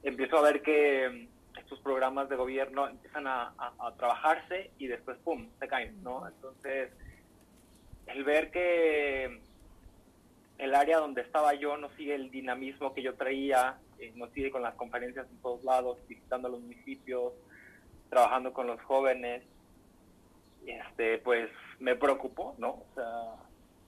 empiezo 0.04 0.38
a 0.38 0.42
ver 0.42 0.62
que 0.62 1.28
estos 1.58 1.80
programas 1.80 2.30
de 2.30 2.36
gobierno 2.36 2.88
empiezan 2.88 3.28
a, 3.28 3.54
trabajarse 3.98 4.72
y 4.78 4.88
después, 4.88 5.18
¡pum!, 5.20 5.48
se 5.60 5.68
caen, 5.68 6.02
¿no? 6.04 6.28
Entonces, 6.28 6.92
el 8.08 8.24
ver 8.24 8.52
que 8.52 9.42
el 10.62 10.76
área 10.76 11.00
donde 11.00 11.22
estaba 11.22 11.56
yo 11.56 11.76
no 11.76 11.90
sigue 11.98 12.14
el 12.14 12.30
dinamismo 12.30 12.94
que 12.94 13.02
yo 13.02 13.16
traía, 13.16 13.80
eh, 13.98 14.14
no 14.16 14.28
sigue 14.28 14.52
con 14.52 14.62
las 14.62 14.76
conferencias 14.76 15.28
en 15.28 15.42
todos 15.42 15.64
lados, 15.64 15.98
visitando 16.08 16.50
los 16.50 16.62
municipios, 16.62 17.34
trabajando 18.12 18.54
con 18.54 18.68
los 18.68 18.80
jóvenes, 18.82 19.42
este, 20.68 21.18
pues 21.18 21.50
me 21.80 21.96
preocupó, 21.96 22.54
¿no? 22.60 22.70
O 22.70 22.86
sea, 22.94 23.06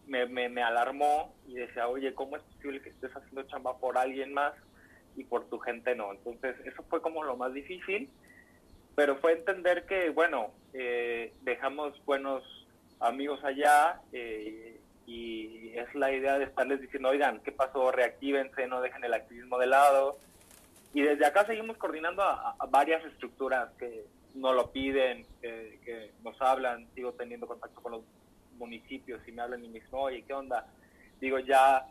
me, 0.07 0.49
me, 0.49 0.63
alarmó 0.63 1.35
y 1.47 1.53
decía, 1.53 1.87
oye, 1.87 2.15
¿cómo 2.15 2.37
es 2.37 2.41
posible 2.41 2.81
que 2.81 2.89
estés 2.89 3.15
haciendo 3.15 3.43
chamba 3.43 3.77
por 3.77 3.99
alguien 3.99 4.33
más 4.33 4.53
y 5.15 5.25
por 5.25 5.45
tu 5.49 5.59
gente 5.59 5.93
no? 5.93 6.11
Entonces, 6.11 6.55
eso 6.65 6.81
fue 6.89 7.03
como 7.03 7.23
lo 7.23 7.37
más 7.37 7.53
difícil, 7.53 8.09
pero 8.95 9.17
fue 9.17 9.33
entender 9.33 9.85
que, 9.85 10.09
bueno, 10.09 10.49
eh, 10.73 11.33
dejamos 11.43 12.03
buenos 12.03 12.43
amigos 12.99 13.43
allá 13.43 14.01
eh, 14.11 14.79
y 15.05 15.71
es 15.77 15.93
la 15.95 16.11
idea 16.11 16.37
de 16.37 16.45
estarles 16.45 16.81
diciendo, 16.81 17.09
oigan, 17.09 17.41
¿qué 17.41 17.51
pasó? 17.51 17.91
Reactívense, 17.91 18.67
no 18.67 18.81
dejen 18.81 19.03
el 19.03 19.13
activismo 19.13 19.57
de 19.57 19.67
lado, 19.67 20.17
y 20.93 21.01
desde 21.01 21.25
acá 21.25 21.45
seguimos 21.45 21.77
coordinando 21.77 22.21
a, 22.21 22.55
varias 22.69 23.03
estructuras 23.05 23.71
que 23.79 24.05
nos 24.35 24.55
lo 24.55 24.71
piden, 24.71 25.25
que, 25.41 26.11
nos 26.23 26.39
hablan, 26.39 26.87
sigo 26.93 27.13
teniendo 27.13 27.47
contacto 27.47 27.81
con 27.81 27.93
los 27.93 28.01
municipios 28.57 29.19
y 29.27 29.31
me 29.31 29.41
hablan 29.41 29.63
y 29.65 29.67
me 29.67 29.79
dicen, 29.79 29.89
oye, 29.93 30.23
¿qué 30.23 30.33
onda? 30.33 30.67
Digo, 31.19 31.39
ya 31.39 31.87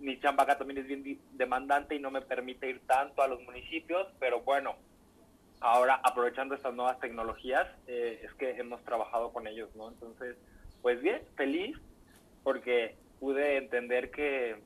mi 0.00 0.18
chamba 0.18 0.42
acá 0.42 0.58
también 0.58 0.78
es 0.78 0.86
bien 0.86 1.20
demandante 1.32 1.94
y 1.94 2.00
no 2.00 2.10
me 2.10 2.22
permite 2.22 2.68
ir 2.68 2.80
tanto 2.86 3.22
a 3.22 3.28
los 3.28 3.40
municipios, 3.42 4.08
pero 4.18 4.40
bueno, 4.40 4.74
ahora 5.60 6.00
aprovechando 6.02 6.56
estas 6.56 6.74
nuevas 6.74 6.98
tecnologías, 6.98 7.68
eh, 7.86 8.20
es 8.24 8.32
que 8.34 8.50
hemos 8.50 8.82
trabajado 8.82 9.32
con 9.32 9.46
ellos, 9.46 9.68
¿no? 9.76 9.88
Entonces, 9.88 10.36
pues 10.82 11.00
bien, 11.00 11.22
feliz, 11.36 11.76
porque 12.42 12.94
pude 13.18 13.56
entender 13.56 14.10
que 14.10 14.56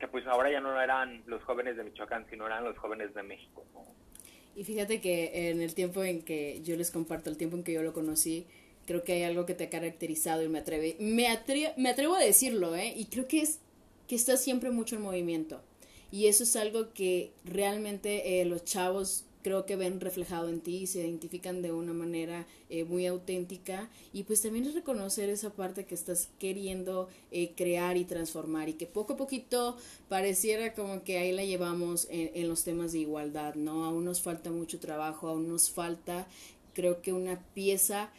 que 0.00 0.08
pues 0.08 0.26
ahora 0.26 0.50
ya 0.50 0.60
no 0.60 0.80
eran 0.80 1.22
los 1.26 1.42
jóvenes 1.44 1.76
de 1.76 1.84
Michoacán, 1.84 2.26
sino 2.30 2.46
eran 2.46 2.64
los 2.64 2.76
jóvenes 2.78 3.12
de 3.14 3.22
México. 3.22 3.64
Y 4.56 4.64
fíjate 4.64 5.00
que 5.00 5.50
en 5.50 5.60
el 5.60 5.74
tiempo 5.74 6.02
en 6.02 6.22
que 6.22 6.62
yo 6.62 6.74
les 6.76 6.90
comparto, 6.90 7.30
el 7.30 7.36
tiempo 7.36 7.56
en 7.56 7.62
que 7.62 7.74
yo 7.74 7.82
lo 7.82 7.92
conocí, 7.92 8.46
creo 8.86 9.04
que 9.04 9.12
hay 9.12 9.22
algo 9.22 9.46
que 9.46 9.54
te 9.54 9.64
ha 9.64 9.70
caracterizado 9.70 10.42
y 10.42 10.48
me 10.48 10.58
atreve, 10.58 10.96
me, 10.98 11.28
me 11.76 11.90
atrevo 11.90 12.14
a 12.14 12.20
decirlo, 12.20 12.74
¿eh? 12.74 12.92
Y 12.96 13.06
creo 13.06 13.28
que 13.28 13.42
es 13.42 13.60
que 14.08 14.16
estás 14.16 14.42
siempre 14.42 14.70
mucho 14.70 14.96
en 14.96 15.02
movimiento. 15.02 15.62
Y 16.10 16.26
eso 16.26 16.42
es 16.42 16.56
algo 16.56 16.92
que 16.92 17.30
realmente 17.44 18.40
eh, 18.40 18.44
los 18.46 18.64
chavos 18.64 19.26
creo 19.42 19.66
que 19.66 19.76
ven 19.76 20.00
reflejado 20.00 20.48
en 20.48 20.60
ti 20.60 20.78
y 20.78 20.86
se 20.86 21.00
identifican 21.00 21.62
de 21.62 21.72
una 21.72 21.92
manera 21.92 22.46
eh, 22.68 22.84
muy 22.84 23.06
auténtica 23.06 23.88
y 24.12 24.24
pues 24.24 24.42
también 24.42 24.66
es 24.66 24.74
reconocer 24.74 25.30
esa 25.30 25.50
parte 25.50 25.84
que 25.84 25.94
estás 25.94 26.28
queriendo 26.38 27.08
eh, 27.30 27.52
crear 27.56 27.96
y 27.96 28.04
transformar 28.04 28.68
y 28.68 28.74
que 28.74 28.86
poco 28.86 29.14
a 29.14 29.16
poquito 29.16 29.76
pareciera 30.08 30.74
como 30.74 31.02
que 31.02 31.18
ahí 31.18 31.32
la 31.32 31.44
llevamos 31.44 32.06
en, 32.10 32.30
en 32.34 32.48
los 32.48 32.64
temas 32.64 32.92
de 32.92 32.98
igualdad, 33.00 33.54
¿no? 33.54 33.84
Aún 33.84 34.04
nos 34.04 34.20
falta 34.20 34.50
mucho 34.50 34.78
trabajo, 34.78 35.28
aún 35.28 35.48
nos 35.48 35.70
falta 35.70 36.26
creo 36.72 37.02
que 37.02 37.12
una 37.12 37.40
pieza 37.54 38.10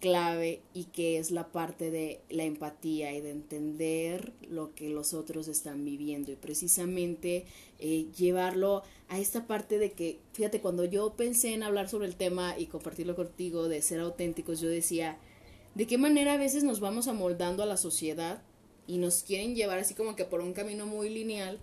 clave 0.00 0.62
y 0.74 0.84
que 0.84 1.18
es 1.18 1.30
la 1.30 1.52
parte 1.52 1.90
de 1.90 2.20
la 2.30 2.44
empatía 2.44 3.12
y 3.12 3.20
de 3.20 3.30
entender 3.30 4.32
lo 4.48 4.74
que 4.74 4.88
los 4.88 5.14
otros 5.14 5.46
están 5.46 5.84
viviendo 5.84 6.32
y 6.32 6.36
precisamente 6.36 7.44
eh, 7.78 8.06
llevarlo 8.16 8.82
a 9.08 9.18
esta 9.18 9.46
parte 9.46 9.78
de 9.78 9.92
que, 9.92 10.18
fíjate, 10.32 10.60
cuando 10.60 10.84
yo 10.84 11.14
pensé 11.14 11.52
en 11.52 11.62
hablar 11.62 11.88
sobre 11.88 12.06
el 12.06 12.16
tema 12.16 12.58
y 12.58 12.66
compartirlo 12.66 13.14
contigo, 13.14 13.68
de 13.68 13.82
ser 13.82 14.00
auténticos, 14.00 14.60
yo 14.60 14.68
decía, 14.68 15.18
¿de 15.74 15.86
qué 15.86 15.98
manera 15.98 16.34
a 16.34 16.38
veces 16.38 16.64
nos 16.64 16.80
vamos 16.80 17.06
amoldando 17.06 17.62
a 17.62 17.66
la 17.66 17.76
sociedad 17.76 18.42
y 18.86 18.98
nos 18.98 19.22
quieren 19.22 19.54
llevar 19.54 19.78
así 19.78 19.94
como 19.94 20.16
que 20.16 20.24
por 20.24 20.40
un 20.40 20.54
camino 20.54 20.86
muy 20.86 21.10
lineal 21.10 21.58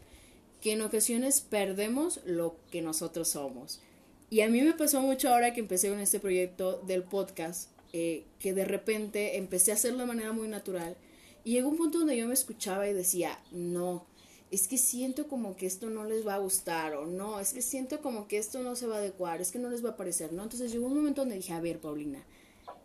que 0.62 0.74
en 0.74 0.82
ocasiones 0.82 1.42
perdemos 1.42 2.22
lo 2.26 2.56
que 2.72 2.82
nosotros 2.82 3.30
somos? 3.30 3.82
Y 4.30 4.42
a 4.42 4.50
mí 4.50 4.62
me 4.62 4.74
pasó 4.74 5.02
mucho 5.02 5.30
ahora 5.30 5.54
que 5.54 5.62
empecé 5.62 5.90
con 5.90 6.00
este 6.00 6.20
proyecto 6.20 6.82
del 6.86 7.04
podcast 7.04 7.70
eh, 7.94 8.26
que 8.40 8.54
de 8.54 8.66
repente 8.66 9.38
empecé 9.38 9.72
a 9.72 9.76
hacerlo 9.76 10.00
de 10.00 10.06
manera 10.06 10.32
muy 10.32 10.48
natural 10.48 10.98
y 11.44 11.52
llegó 11.52 11.70
un 11.70 11.78
punto 11.78 12.00
donde 12.00 12.18
yo 12.18 12.28
me 12.28 12.34
escuchaba 12.34 12.90
y 12.90 12.94
decía, 12.94 13.40
no, 13.52 14.06
es 14.52 14.68
que 14.68 14.78
siento 14.78 15.28
como 15.28 15.56
que 15.56 15.66
esto 15.66 15.90
no 15.90 16.04
les 16.04 16.28
va 16.28 16.36
a 16.36 16.40
gustar 16.40 16.96
o 16.96 17.06
no, 17.06 17.40
es 17.40 17.54
que 17.54 17.62
siento 17.62 18.02
como 18.02 18.28
que 18.28 18.38
esto 18.38 18.62
no 18.64 18.76
se 18.76 18.88
va 18.88 18.96
a 18.96 19.00
adecuar, 19.00 19.42
es 19.42 19.52
que 19.52 19.60
no 19.60 19.70
les 19.70 19.84
va 19.84 19.92
a 19.92 19.98
parecer, 19.98 20.34
¿no? 20.34 20.44
Entonces 20.44 20.72
llegó 20.72 20.88
un 20.88 20.96
momento 20.96 21.22
donde 21.22 21.36
dije, 21.36 21.54
a 21.54 21.62
ver, 21.62 21.80
Paulina, 21.80 22.24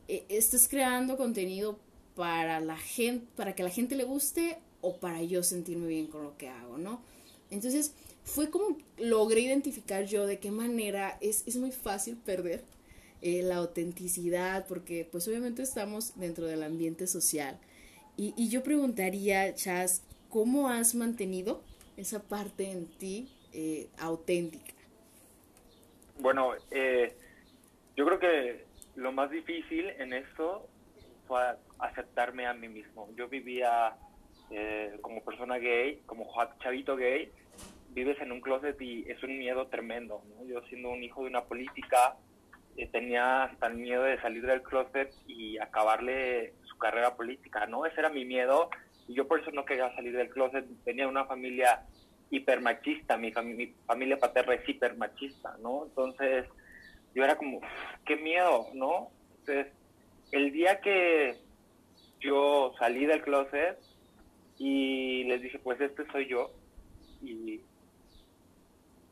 eh, 0.09 0.25
¿estás 0.29 0.69
creando 0.69 1.17
contenido 1.17 1.79
para 2.15 2.61
la 2.61 2.77
gente, 2.77 3.27
para 3.37 3.55
que 3.55 3.63
la 3.63 3.71
gente 3.71 3.97
le 3.97 4.05
guste 4.05 4.59
o 4.81 4.97
para 4.97 5.23
yo 5.23 5.43
sentirme 5.43 5.87
bien 5.87 6.07
con 6.07 6.23
lo 6.23 6.37
que 6.37 6.49
hago, 6.49 6.79
¿no? 6.79 7.01
Entonces 7.51 7.93
fue 8.25 8.51
como 8.51 8.79
logré 8.99 9.41
identificar 9.41 10.07
yo 10.07 10.27
de 10.27 10.39
qué 10.39 10.51
manera 10.51 11.19
es, 11.21 11.43
es 11.47 11.57
muy 11.57 11.73
fácil 11.73 12.17
perder 12.17 12.65
eh, 13.23 13.43
la 13.43 13.57
autenticidad, 13.57 14.67
porque 14.67 15.09
pues 15.11 15.27
obviamente 15.29 15.63
estamos 15.63 16.19
dentro 16.19 16.47
del 16.47 16.63
ambiente 16.63 17.07
social 17.07 17.59
Y, 18.17 18.35
y 18.37 18.49
yo 18.51 18.63
preguntaría, 18.63 19.55
Chas, 19.55 20.03
¿cómo 20.29 20.69
has 20.69 20.95
mantenido 20.95 21.63
esa 21.97 22.23
parte 22.23 22.71
en 22.71 22.87
ti 22.99 23.29
eh, 23.53 23.89
auténtica? 23.99 24.75
Bueno, 26.19 26.53
eh, 26.71 27.17
yo 27.97 28.05
creo 28.07 28.19
que 28.19 28.65
lo 28.97 29.13
más 29.13 29.31
difícil 29.31 29.89
en 29.99 30.13
esto 30.13 30.69
fue 31.27 31.41
aceptarme 31.79 32.47
a 32.47 32.55
mí 32.55 32.69
mismo. 32.69 33.09
Yo 33.17 33.29
vivía 33.29 33.97
eh, 34.51 34.99
como 35.01 35.23
persona 35.25 35.59
gay, 35.59 36.03
como 36.07 36.31
chavito 36.63 36.97
gay, 36.97 37.31
vives 37.91 38.21
en 38.21 38.33
un 38.33 38.41
closet 38.41 38.81
y 38.81 39.11
es 39.11 39.23
un 39.23 39.39
miedo 39.39 39.67
tremendo. 39.69 40.23
Yo 40.47 40.61
siendo 40.69 40.91
un 40.91 41.03
hijo 41.03 41.23
de 41.23 41.29
una 41.29 41.45
política, 41.45 42.17
eh, 42.77 42.89
tenía 42.89 43.45
hasta 43.45 43.69
miedo 43.69 44.03
de 44.03 44.21
salir 44.21 44.47
del 44.47 44.63
closet 44.63 45.13
y 45.27 45.59
acabarle 45.59 46.55
su 46.65 46.79
carrera 46.79 47.15
política, 47.17 47.67
¿no? 47.67 47.87
Ese 47.87 48.01
era 48.01 48.11
mi 48.11 48.25
miedo 48.25 48.71
y 49.09 49.15
yo 49.15 49.27
por 49.27 49.41
eso 49.41 49.51
no 49.51 49.65
quería 49.65 49.95
salir 49.95 50.17
del 50.17 50.31
closet. 50.31 50.65
Tenía 50.85 51.09
una 51.09 51.27
familia 51.27 51.87
hipermachista, 52.31 53.17
mi, 53.17 53.31
mi 53.31 53.75
familia 53.87 54.19
paterna 54.19 54.55
es 54.55 54.69
hipermachista, 54.69 55.57
¿no? 55.61 55.85
Entonces 55.85 56.47
yo 57.15 57.25
era 57.25 57.37
como, 57.37 57.61
qué 58.07 58.17
miedo, 58.17 58.69
¿no? 58.75 59.11
Entonces, 59.41 59.73
el 60.31 60.51
día 60.53 60.81
que 60.81 61.37
yo 62.21 62.73
salí 62.79 63.05
del 63.07 63.23
closet 63.23 63.79
y 64.59 65.25
les 65.25 65.43
dije, 65.43 65.59
pues 65.59 65.81
este 65.81 66.07
soy 66.11 66.29
yo, 66.29 66.51
y 67.23 67.61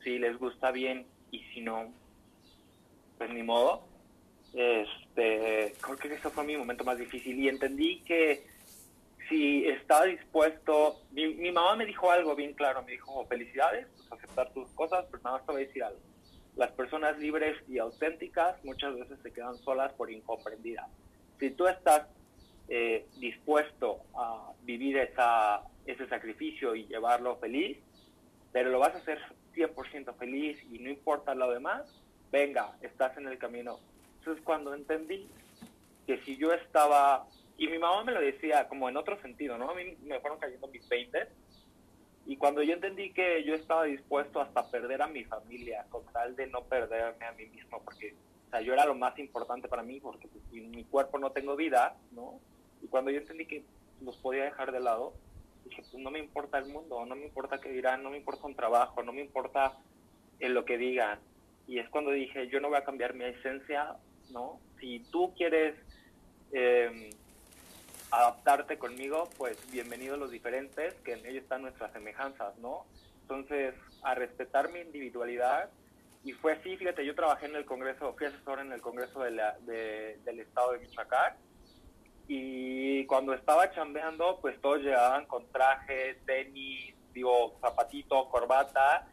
si 0.03 0.19
les 0.19 0.39
gusta 0.39 0.71
bien 0.71 1.07
y 1.31 1.41
si 1.53 1.61
no, 1.61 1.93
pues 3.21 3.35
ni 3.35 3.43
modo. 3.43 3.83
Este, 4.55 5.75
creo 5.79 5.97
que 5.99 6.15
ese 6.15 6.31
fue 6.31 6.43
mi 6.43 6.57
momento 6.57 6.85
más 6.85 6.97
difícil 6.97 7.39
y 7.39 7.51
entendí 7.51 8.01
que 8.01 8.47
si 9.29 9.67
estaba 9.67 10.07
dispuesto, 10.07 11.03
mi, 11.13 11.53
mamá 11.53 11.77
me 11.77 11.85
dijo 11.85 12.11
algo 12.11 12.35
bien 12.35 12.55
claro, 12.55 12.83
me 12.83 12.93
dijo, 12.93 13.27
felicidades, 13.27 13.87
pues 13.95 14.11
aceptar 14.11 14.51
tus 14.55 14.71
cosas, 14.71 15.05
pero 15.11 15.23
nada 15.23 15.37
más 15.37 15.45
te 15.45 15.53
voy 15.53 15.63
a 15.63 15.67
decir 15.67 15.85
algo. 15.85 16.01
Las 16.57 16.73
personas 16.73 17.19
libres 17.19 17.59
y 17.69 17.77
auténticas 17.77 18.65
muchas 18.65 18.99
veces 18.99 19.19
se 19.23 19.31
quedan 19.35 19.59
solas 19.59 19.93
por 19.93 20.11
incomprendidas. 20.11 20.89
Si 21.39 21.51
tú 21.51 21.67
estás 21.67 22.09
eh, 22.69 23.07
dispuesto 23.19 23.99
a 24.15 24.51
vivir 24.63 24.97
esa, 24.97 25.61
ese 25.85 26.09
sacrificio 26.09 26.75
y 26.75 26.87
llevarlo 26.87 27.37
feliz, 27.37 27.77
pero 28.51 28.71
lo 28.71 28.79
vas 28.79 28.95
a 28.95 28.99
hacer 28.99 29.21
100% 29.55 30.15
feliz 30.17 30.59
y 30.73 30.79
no 30.79 30.89
importa 30.89 31.35
lo 31.35 31.51
demás, 31.51 31.83
venga, 32.31 32.77
estás 32.81 33.17
en 33.17 33.29
el 33.29 33.39
camino. 33.39 33.79
Entonces 34.19 34.43
cuando 34.45 34.75
entendí 34.75 35.29
que 36.07 36.19
si 36.23 36.37
yo 36.37 36.53
estaba, 36.53 37.27
y 37.57 37.69
mi 37.69 37.79
mamá 37.79 38.05
me 38.05 38.13
lo 38.13 38.21
decía 38.21 38.69
como 38.69 38.89
en 38.89 38.97
otro 38.97 39.21
sentido, 39.21 39.59
¿no? 39.59 39.71
A 39.71 39.75
mí 39.75 39.97
me 40.03 40.21
fueron 40.21 40.39
cayendo 40.39 40.67
mis 40.69 40.89
20 40.89 41.29
y 42.27 42.37
cuando 42.37 42.63
yo 42.63 42.75
entendí 42.75 43.13
que 43.13 43.43
yo 43.45 43.55
estaba 43.55 43.85
dispuesto 43.85 44.41
hasta 44.41 44.71
perder 44.71 45.03
a 45.03 45.09
mi 45.09 45.25
familia 45.25 45.87
con 45.91 46.05
tal 46.13 46.37
de 46.37 46.47
no 46.47 46.63
perderme 46.65 47.27
a 47.27 47.33
mí 47.33 47.47
mismo, 47.47 47.83
porque 47.83 48.15
o 48.47 48.51
sea, 48.51 48.61
yo 48.61 48.73
era 48.73 48.85
lo 48.85 48.95
más 48.95 49.19
importante 49.19 49.69
para 49.69 49.83
mí, 49.83 50.01
porque 50.01 50.27
pues, 50.27 50.43
sin 50.51 50.71
mi 50.71 50.85
cuerpo 50.85 51.19
no 51.19 51.31
tengo 51.31 51.55
vida, 51.55 51.97
¿no? 52.11 52.41
Y 52.83 52.89
cuando 52.89 53.11
yo 53.11 53.19
entendí 53.19 53.47
que 53.47 53.65
los 54.01 54.17
podía 54.17 54.45
dejar 54.45 54.73
de 54.73 54.81
lado, 54.81 55.15
dije, 55.65 55.83
pues 55.91 56.03
no 56.03 56.11
me 56.11 56.19
importa 56.19 56.59
el 56.59 56.67
mundo, 56.67 57.05
no 57.07 57.15
me 57.15 57.25
importa 57.25 57.61
qué 57.61 57.71
dirán, 57.71 58.03
no 58.03 58.11
me 58.11 58.17
importa 58.17 58.47
un 58.47 58.57
trabajo, 58.57 59.03
no 59.03 59.13
me 59.13 59.21
importa 59.21 59.79
en 60.41 60.55
lo 60.55 60.65
que 60.65 60.79
digan. 60.79 61.21
Y 61.71 61.79
es 61.79 61.89
cuando 61.89 62.11
dije, 62.11 62.49
yo 62.49 62.59
no 62.59 62.69
voy 62.69 62.79
a 62.79 62.85
cambiar 62.85 63.15
mi 63.15 63.25
esencia, 63.25 63.95
¿no? 64.33 64.59
Si 64.81 64.99
tú 65.13 65.33
quieres 65.37 65.77
em, 66.51 67.11
adaptarte 68.11 68.77
conmigo, 68.77 69.31
pues 69.39 69.57
bienvenidos 69.71 70.19
los 70.19 70.33
diferentes, 70.33 70.95
que 71.05 71.13
en 71.13 71.25
ellos 71.25 71.45
están 71.45 71.63
nuestras 71.63 71.93
semejanzas, 71.93 72.59
¿no? 72.59 72.87
Entonces, 73.23 73.77
a 74.03 74.17
respetar 74.17 74.73
mi 74.73 74.81
individualidad, 74.81 75.71
y 76.25 76.33
fue 76.33 76.55
así, 76.55 76.77
fíjate, 76.77 77.07
yo 77.07 77.15
trabajé 77.15 77.47
en 77.47 77.55
el 77.55 77.65
Congreso, 77.65 78.15
fui 78.15 78.27
asesor 78.27 78.59
en 78.59 78.73
el 78.73 78.81
Congreso 78.81 79.21
de 79.21 79.31
la, 79.31 79.57
del 79.61 80.41
Estado 80.41 80.73
de 80.73 80.81
Michoacán, 80.81 81.37
y 82.27 83.07
cuando 83.07 83.33
estaba 83.33 83.71
chambeando, 83.71 84.41
pues 84.41 84.61
todos 84.61 84.81
llegaban 84.81 85.25
con 85.27 85.47
traje, 85.53 86.17
tenis, 86.27 86.97
digo, 87.15 87.57
zapatito, 87.61 88.29
corbata. 88.29 89.07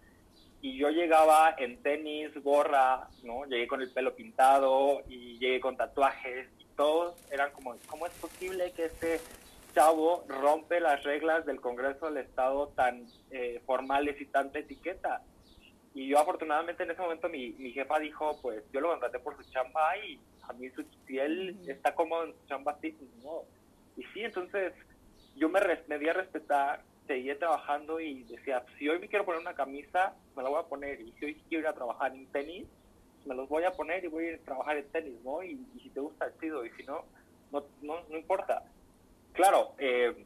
Y 0.62 0.78
yo 0.78 0.90
llegaba 0.90 1.56
en 1.58 1.82
tenis, 1.84 2.32
gorra, 2.44 3.08
¿no? 3.24 3.46
Llegué 3.46 3.68
con 3.68 3.82
el 3.82 3.92
pelo 3.92 4.16
pintado 4.16 5.02
y 5.08 5.38
llegué 5.38 5.60
con 5.60 5.78
tatuajes. 5.78 6.48
Y 6.60 6.66
todos 6.76 7.16
eran 7.32 7.52
como, 7.52 7.76
¿cómo 7.88 8.08
es 8.08 8.14
posible 8.14 8.72
que 8.72 8.86
este 8.86 9.20
chavo 9.76 10.26
rompe 10.28 10.80
las 10.80 11.04
reglas 11.04 11.46
del 11.46 11.62
Congreso 11.62 12.08
del 12.08 12.18
Estado 12.18 12.70
tan 12.70 13.06
eh, 13.32 13.62
formales 13.66 14.20
y 14.20 14.26
tanta 14.26 14.60
etiqueta? 14.60 15.22
Y 15.94 16.08
yo 16.10 16.20
afortunadamente 16.20 16.84
en 16.84 16.92
ese 16.92 17.02
momento 17.02 17.28
mi, 17.28 17.52
mi 17.54 17.72
jefa 17.72 17.98
dijo, 18.00 18.40
pues 18.42 18.64
yo 18.72 18.82
lo 18.82 18.90
contraté 18.90 19.20
por 19.20 19.36
su 19.36 19.44
chamba 19.52 19.98
y 19.98 20.20
a 20.48 20.54
mí 20.54 20.70
su, 20.70 20.84
si 21.08 21.18
él 21.18 21.58
está 21.68 21.96
cómodo 21.96 22.26
en 22.26 22.34
su 22.34 22.48
chamba 22.48 22.74
así, 22.74 22.92
pues 22.92 23.10
no. 23.24 23.42
Y 23.96 24.04
sí, 24.14 24.24
entonces 24.24 24.74
yo 25.36 25.50
me, 25.50 25.60
me 25.88 25.98
di 25.98 26.08
a 26.08 26.14
respetar, 26.14 26.82
seguía 27.08 27.40
trabajando 27.40 28.00
y 28.00 28.24
decía, 28.24 28.64
si 28.78 28.88
hoy 28.88 29.00
me 29.00 29.08
quiero 29.08 29.26
poner 29.26 29.42
una 29.42 29.56
camisa, 29.56 30.14
me 30.36 30.44
la 30.44 30.50
voy 30.50 30.60
a 30.60 30.68
poner. 30.68 31.02
Y 31.02 31.12
si 31.14 31.26
hoy 31.26 31.42
quiero 31.48 31.64
ir 31.64 31.68
a 31.68 31.74
trabajar 31.74 32.14
en 32.14 32.28
tenis, 32.28 32.68
me 33.26 33.36
los 33.36 33.50
voy 33.50 33.64
a 33.64 33.72
poner 33.72 34.04
y 34.04 34.08
voy 34.08 34.26
a 34.26 34.30
ir 34.30 34.36
a 34.36 34.46
trabajar 34.46 34.78
en 34.78 34.88
tenis, 34.90 35.16
¿no? 35.24 35.44
Y, 35.44 35.58
si 35.82 35.90
te 35.90 36.00
gusta, 36.00 36.32
chido. 36.40 36.66
Y 36.66 36.72
si 36.72 36.84
no, 36.84 37.04
no, 37.52 37.64
no, 37.82 38.02
no 38.10 38.18
importa. 38.18 38.64
Claro, 39.34 39.74
eh, 39.78 40.26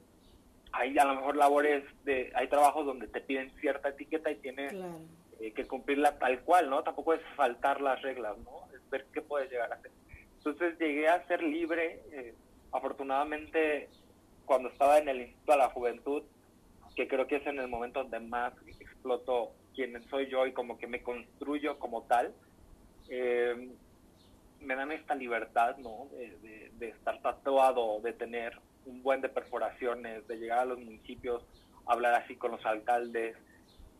hay 0.71 0.97
a 0.97 1.05
lo 1.05 1.15
mejor 1.15 1.35
labores, 1.35 1.83
de 2.05 2.31
hay 2.35 2.47
trabajos 2.47 2.85
donde 2.85 3.07
te 3.07 3.21
piden 3.21 3.51
cierta 3.59 3.89
etiqueta 3.89 4.31
y 4.31 4.35
tienes 4.35 4.73
eh, 5.39 5.51
que 5.51 5.67
cumplirla 5.67 6.17
tal 6.17 6.41
cual, 6.41 6.69
¿no? 6.69 6.83
Tampoco 6.83 7.13
es 7.13 7.21
faltar 7.35 7.81
las 7.81 8.01
reglas, 8.01 8.37
¿no? 8.39 8.67
Es 8.73 8.89
ver 8.89 9.05
qué 9.13 9.21
puedes 9.21 9.49
llegar 9.49 9.71
a 9.71 9.75
hacer. 9.75 9.91
Entonces 10.37 10.77
llegué 10.79 11.07
a 11.07 11.25
ser 11.27 11.43
libre, 11.43 12.01
eh, 12.11 12.33
afortunadamente 12.71 13.89
cuando 14.45 14.69
estaba 14.69 14.97
en 14.97 15.07
el 15.07 15.21
Instituto 15.21 15.51
de 15.51 15.57
la 15.57 15.69
Juventud, 15.69 16.23
que 17.01 17.07
creo 17.07 17.25
que 17.25 17.37
es 17.37 17.47
en 17.47 17.57
el 17.57 17.67
momento 17.67 18.03
donde 18.03 18.19
más 18.19 18.53
exploto 18.79 19.53
quién 19.73 19.99
soy 20.09 20.29
yo 20.29 20.45
y 20.45 20.53
como 20.53 20.77
que 20.77 20.85
me 20.85 21.01
construyo 21.01 21.79
como 21.79 22.03
tal, 22.03 22.31
eh, 23.09 23.69
me 24.59 24.75
dan 24.75 24.91
esta 24.91 25.15
libertad, 25.15 25.77
¿no? 25.77 26.07
De, 26.11 26.69
de, 26.77 26.89
estar 26.89 27.19
tatuado, 27.21 27.99
de 28.01 28.13
tener 28.13 28.59
un 28.85 29.01
buen 29.01 29.21
de 29.21 29.29
perforaciones, 29.29 30.27
de 30.27 30.37
llegar 30.37 30.59
a 30.59 30.65
los 30.65 30.77
municipios, 30.77 31.43
hablar 31.87 32.13
así 32.13 32.35
con 32.35 32.51
los 32.51 32.63
alcaldes, 32.65 33.35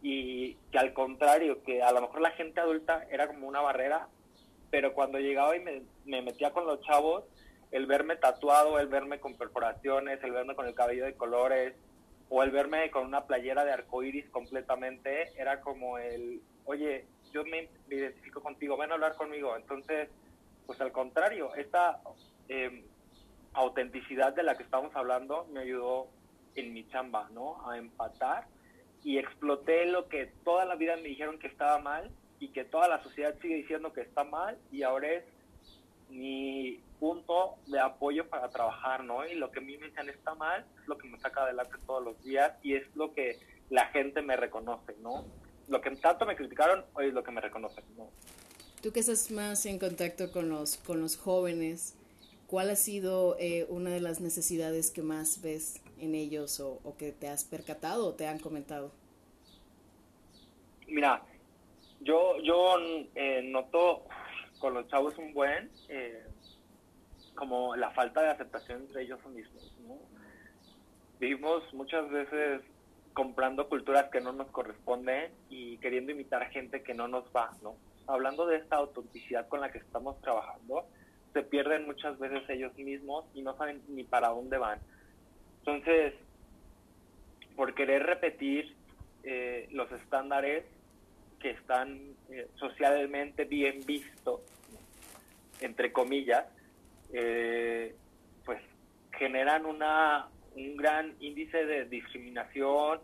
y 0.04 0.54
que 0.72 0.78
al 0.78 0.94
contrario, 0.94 1.64
que 1.64 1.82
a 1.82 1.92
lo 1.92 2.02
mejor 2.02 2.22
la 2.22 2.32
gente 2.32 2.60
adulta 2.60 3.08
era 3.10 3.28
como 3.28 3.48
una 3.48 3.62
barrera, 3.62 4.10
pero 4.70 4.94
cuando 4.94 5.18
llegaba 5.18 5.56
y 5.56 5.60
me, 5.60 5.82
me, 6.06 6.22
metía 6.22 6.52
con 6.52 6.66
los 6.66 6.82
chavos, 6.82 7.24
el 7.72 7.88
verme 7.88 8.16
tatuado, 8.16 8.78
el 8.78 8.88
verme 8.88 9.20
con 9.20 9.36
perforaciones, 9.36 10.24
el 10.24 10.32
verme 10.32 10.56
con 10.56 10.68
el 10.68 10.76
cabello 10.76 11.06
de 11.06 11.16
colores, 11.16 11.74
o 12.34 12.44
el 12.44 12.52
verme 12.52 12.90
con 12.92 13.06
una 13.06 13.28
playera 13.28 13.66
de 13.66 13.74
arcoíris 13.74 14.30
completamente, 14.30 15.34
era 15.38 15.60
como 15.60 15.98
el, 15.98 16.42
oye, 16.64 17.06
yo 17.34 17.44
me, 17.44 17.68
identifico 17.90 18.42
contigo, 18.42 18.78
ven 18.78 18.90
a 18.90 18.94
hablar 18.94 19.16
conmigo. 19.16 19.58
Entonces, 19.58 20.08
pues 20.66 20.80
al 20.80 20.94
contrario, 20.94 21.54
esta 21.56 22.02
em, 22.48 22.86
autenticidad 23.52 24.34
de 24.34 24.44
la 24.44 24.56
que 24.56 24.64
estamos 24.64 24.96
hablando 24.96 25.46
me 25.52 25.60
ayudó 25.60 26.08
en 26.56 26.72
mi 26.72 26.88
chamba, 26.88 27.28
¿no? 27.34 27.70
A 27.70 27.78
empatar 27.78 28.48
y 29.04 29.18
exploté 29.18 29.86
lo 29.88 30.08
que 30.08 30.28
toda 30.46 30.64
la 30.64 30.76
vida 30.76 30.96
me 30.96 31.10
dijeron 31.10 31.38
que 31.38 31.48
estaba 31.48 31.80
mal 31.80 32.12
y 32.40 32.54
que 32.54 32.64
toda 32.64 32.88
la 32.88 33.04
sociedad 33.04 33.36
sigue 33.42 33.56
diciendo 33.56 33.92
que 33.92 34.02
está 34.02 34.24
mal 34.24 34.58
y 34.72 34.84
ahora 34.84 35.12
es 35.12 35.26
mi 36.12 36.80
punto 37.00 37.56
de 37.68 37.80
apoyo 37.80 38.28
para 38.30 38.50
trabajar, 38.50 39.04
¿no? 39.04 39.26
Y 39.26 39.36
lo 39.36 39.52
que 39.52 39.60
a 39.60 39.62
mí 39.62 39.78
me 39.78 39.88
dicen 39.88 40.10
está 40.10 40.36
mal 40.36 40.66
es 40.80 40.88
lo 40.88 40.98
que 40.98 41.08
me 41.08 41.20
saca 41.20 41.44
adelante 41.44 41.74
todos 41.86 42.04
los 42.04 42.24
días 42.24 42.54
y 42.62 42.76
es 42.76 42.96
lo 42.96 43.14
que 43.14 43.40
la 43.70 43.88
gente 43.88 44.22
me 44.22 44.36
reconoce, 44.36 44.96
¿no? 45.02 45.26
Lo 45.68 45.82
que 45.82 45.90
tanto 45.92 46.26
me 46.26 46.36
criticaron 46.36 46.86
hoy 46.94 47.08
es 47.08 47.14
lo 47.14 47.24
que 47.24 47.32
me 47.32 47.42
reconocen, 47.42 47.84
¿no? 47.98 48.10
Tú 48.82 48.92
que 48.92 49.00
estás 49.00 49.32
más 49.32 49.66
en 49.66 49.80
contacto 49.80 50.32
con 50.32 50.50
los, 50.50 50.78
con 50.78 51.02
los 51.02 51.18
jóvenes, 51.18 51.96
¿cuál 52.48 52.70
ha 52.70 52.76
sido 52.76 53.38
eh, 53.40 53.66
una 53.70 53.92
de 53.92 54.02
las 54.02 54.20
necesidades 54.20 54.92
que 54.92 55.02
más 55.02 55.42
ves 55.42 55.82
en 56.00 56.16
ellos 56.16 56.60
o, 56.60 56.80
o 56.84 56.98
que 56.98 57.12
te 57.12 57.30
has 57.30 57.46
percatado 57.46 58.08
o 58.08 58.14
te 58.14 58.28
han 58.28 58.40
comentado? 58.40 58.92
Mira, 60.88 61.24
yo, 62.02 62.38
yo 62.44 62.76
eh, 63.16 63.42
noto 63.44 64.04
con 64.62 64.76
los 64.76 64.88
chavos 64.88 65.18
un 65.18 65.34
buen, 65.34 65.72
eh, 65.90 66.24
como 67.36 67.76
la 67.76 67.90
falta 67.92 68.22
de 68.22 68.30
aceptación 68.30 68.82
entre 68.82 69.02
ellos 69.02 69.20
mismos. 69.26 69.76
¿no? 69.88 69.98
Vivimos 71.20 71.64
muchas 71.74 72.10
veces 72.12 72.62
comprando 73.14 73.68
culturas 73.68 74.10
que 74.12 74.22
no 74.22 74.32
nos 74.32 74.48
corresponden 74.52 75.32
y 75.50 75.78
queriendo 75.80 76.12
imitar 76.12 76.48
gente 76.52 76.84
que 76.84 76.94
no 76.94 77.08
nos 77.08 77.26
va, 77.36 77.52
¿no? 77.62 77.76
Hablando 78.08 78.46
de 78.46 78.58
esta 78.58 78.78
autenticidad 78.78 79.48
con 79.50 79.60
la 79.60 79.72
que 79.72 79.80
estamos 79.80 80.20
trabajando, 80.22 80.86
se 81.34 81.44
pierden 81.44 81.86
muchas 81.86 82.18
veces 82.20 82.42
ellos 82.50 82.74
mismos 82.78 83.26
y 83.34 83.42
no 83.42 83.58
saben 83.58 83.82
ni 83.90 84.04
para 84.04 84.30
dónde 84.30 84.58
van. 84.58 84.80
Entonces, 85.60 86.14
por 87.56 87.74
querer 87.74 88.04
repetir 88.04 88.76
eh, 89.24 89.68
los 89.72 89.92
estándares 89.92 90.66
que 91.42 91.52
están 91.52 92.16
eh, 92.30 92.48
socialmente 92.56 93.46
bien 93.46 93.80
vistos, 93.86 94.42
entre 95.60 95.92
comillas, 95.92 96.46
eh, 97.14 97.96
pues 98.46 98.60
generan 99.18 99.66
una, 99.66 100.28
un 100.56 100.78
gran 100.78 101.16
índice 101.20 101.66
de 101.66 101.86
discriminación, 101.86 103.00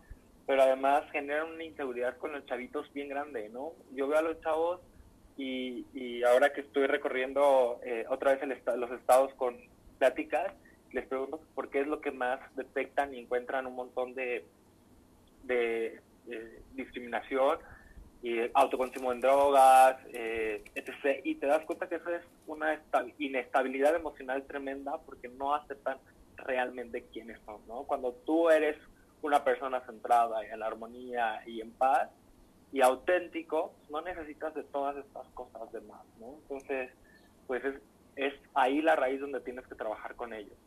pero 0.46 0.64
además 0.64 1.04
generan 1.12 1.52
una 1.52 1.64
inseguridad 1.64 2.18
con 2.18 2.32
los 2.32 2.46
chavitos 2.46 2.92
bien 2.94 3.10
grande, 3.10 3.50
¿no? 3.50 3.74
Yo 3.94 4.08
veo 4.08 4.20
a 4.20 4.22
los 4.22 4.40
chavos 4.42 4.82
y, 5.38 5.86
y 5.94 6.24
ahora 6.24 6.54
que 6.54 6.62
estoy 6.62 6.88
recorriendo 6.88 7.80
otra 8.10 8.34
vez 8.34 8.42
el 8.42 8.80
los 8.80 8.92
estados 8.92 9.34
con 9.36 9.58
pláticas, 10.00 10.54
les 10.92 11.06
pregunto 11.06 11.42
por 11.54 11.70
qué 11.70 11.82
es 11.82 11.88
lo 11.88 12.02
que 12.02 12.12
más 12.12 12.40
detectan 12.56 13.14
y 13.14 13.20
encuentran 13.20 13.68
un 13.68 13.76
montón 13.76 14.14
de, 14.14 14.46
de, 15.44 16.00
discriminación 16.74 17.58
y 18.22 18.40
autoconsumo 18.54 19.12
en 19.12 19.22
drogas, 19.22 19.98
eh, 20.14 20.64
etc. 20.76 21.22
Y 21.24 21.36
te 21.36 21.48
das 21.48 21.64
cuenta 21.66 21.88
que 21.88 21.96
eso 21.96 22.10
es 22.10 22.24
una 22.48 22.82
inestabilidad 23.20 23.96
emocional 23.96 24.44
tremenda 24.44 24.98
porque 25.06 25.28
no 25.30 25.54
aceptan 25.54 25.98
realmente 26.38 27.06
quiénes 27.12 27.40
son, 27.46 27.62
¿no? 27.68 27.84
Cuando 27.84 28.14
tú 28.26 28.50
eres 28.50 28.78
una 29.22 29.44
persona 29.44 29.82
centrada 29.82 30.46
en 30.46 30.60
la 30.60 30.68
armonía 30.68 31.42
y 31.46 31.62
en 31.62 31.72
paz 31.72 32.10
y 32.72 32.82
auténtico, 32.82 33.74
no 33.90 34.02
necesitas 34.02 34.54
de 34.54 34.64
todas 34.64 34.98
estas 34.98 35.28
cosas 35.30 35.72
demás, 35.72 36.04
¿no? 36.20 36.36
Entonces, 36.42 36.92
pues 37.48 37.64
es, 37.64 37.76
es 38.16 38.34
ahí 38.54 38.82
la 38.82 38.96
raíz 38.96 39.22
donde 39.22 39.40
tienes 39.42 39.66
que 39.68 39.76
trabajar 39.76 40.16
con 40.16 40.34
ellos. 40.34 40.58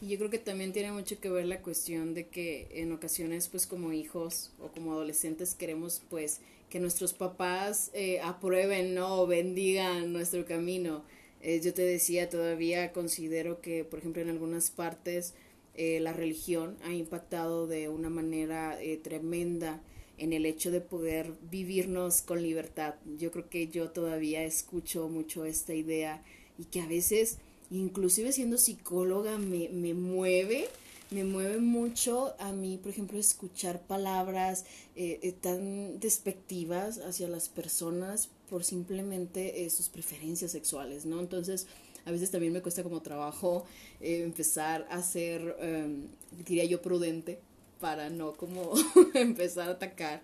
Y 0.00 0.08
yo 0.08 0.18
creo 0.18 0.30
que 0.30 0.38
también 0.38 0.72
tiene 0.72 0.92
mucho 0.92 1.18
que 1.20 1.30
ver 1.30 1.46
la 1.46 1.62
cuestión 1.62 2.12
de 2.12 2.26
que 2.26 2.68
en 2.70 2.92
ocasiones 2.92 3.48
pues 3.48 3.66
como 3.66 3.92
hijos 3.92 4.52
o 4.60 4.68
como 4.68 4.92
adolescentes 4.92 5.54
queremos 5.54 6.02
pues 6.10 6.40
que 6.68 6.80
nuestros 6.80 7.14
papás 7.14 7.90
eh, 7.94 8.20
aprueben, 8.20 8.94
¿no? 8.94 9.22
O 9.22 9.26
bendigan 9.26 10.12
nuestro 10.12 10.44
camino. 10.44 11.02
Eh, 11.40 11.60
yo 11.62 11.72
te 11.72 11.82
decía, 11.82 12.28
todavía 12.28 12.92
considero 12.92 13.60
que, 13.60 13.84
por 13.84 14.00
ejemplo, 14.00 14.20
en 14.20 14.28
algunas 14.28 14.70
partes 14.70 15.34
eh, 15.74 16.00
la 16.00 16.12
religión 16.12 16.76
ha 16.84 16.92
impactado 16.92 17.66
de 17.66 17.88
una 17.88 18.10
manera 18.10 18.78
tremenda 19.02 19.80
en 20.18 20.32
el 20.32 20.46
hecho 20.46 20.70
de 20.70 20.80
poder 20.80 21.32
vivirnos 21.50 22.20
con 22.22 22.42
libertad. 22.42 22.96
Yo 23.18 23.30
creo 23.30 23.48
que 23.48 23.68
yo 23.68 23.90
todavía 23.90 24.44
escucho 24.44 25.08
mucho 25.08 25.44
esta 25.44 25.74
idea 25.74 26.22
y 26.58 26.64
que 26.64 26.80
a 26.80 26.86
veces 26.86 27.38
inclusive 27.70 28.32
siendo 28.32 28.58
psicóloga 28.58 29.38
me, 29.38 29.68
me 29.68 29.94
mueve, 29.94 30.68
me 31.10 31.24
mueve 31.24 31.58
mucho 31.58 32.34
a 32.38 32.52
mí, 32.52 32.78
por 32.78 32.90
ejemplo, 32.90 33.18
escuchar 33.18 33.80
palabras 33.82 34.64
eh, 34.96 35.20
eh, 35.22 35.32
tan 35.32 36.00
despectivas 36.00 36.98
hacia 36.98 37.28
las 37.28 37.48
personas 37.48 38.28
por 38.50 38.64
simplemente 38.64 39.64
eh, 39.64 39.70
sus 39.70 39.88
preferencias 39.88 40.52
sexuales, 40.52 41.06
¿no? 41.06 41.20
Entonces, 41.20 41.66
a 42.04 42.10
veces 42.10 42.30
también 42.30 42.52
me 42.52 42.62
cuesta 42.62 42.82
como 42.82 43.02
trabajo 43.02 43.64
empezar 44.00 44.86
a 44.90 45.02
ser, 45.02 45.56
em, 45.60 46.06
diría 46.44 46.64
yo, 46.64 46.80
prudente 46.80 47.40
para 47.80 48.10
no 48.10 48.32
como 48.32 48.72
empezar 49.14 49.68
a 49.68 49.72
atacar. 49.72 50.22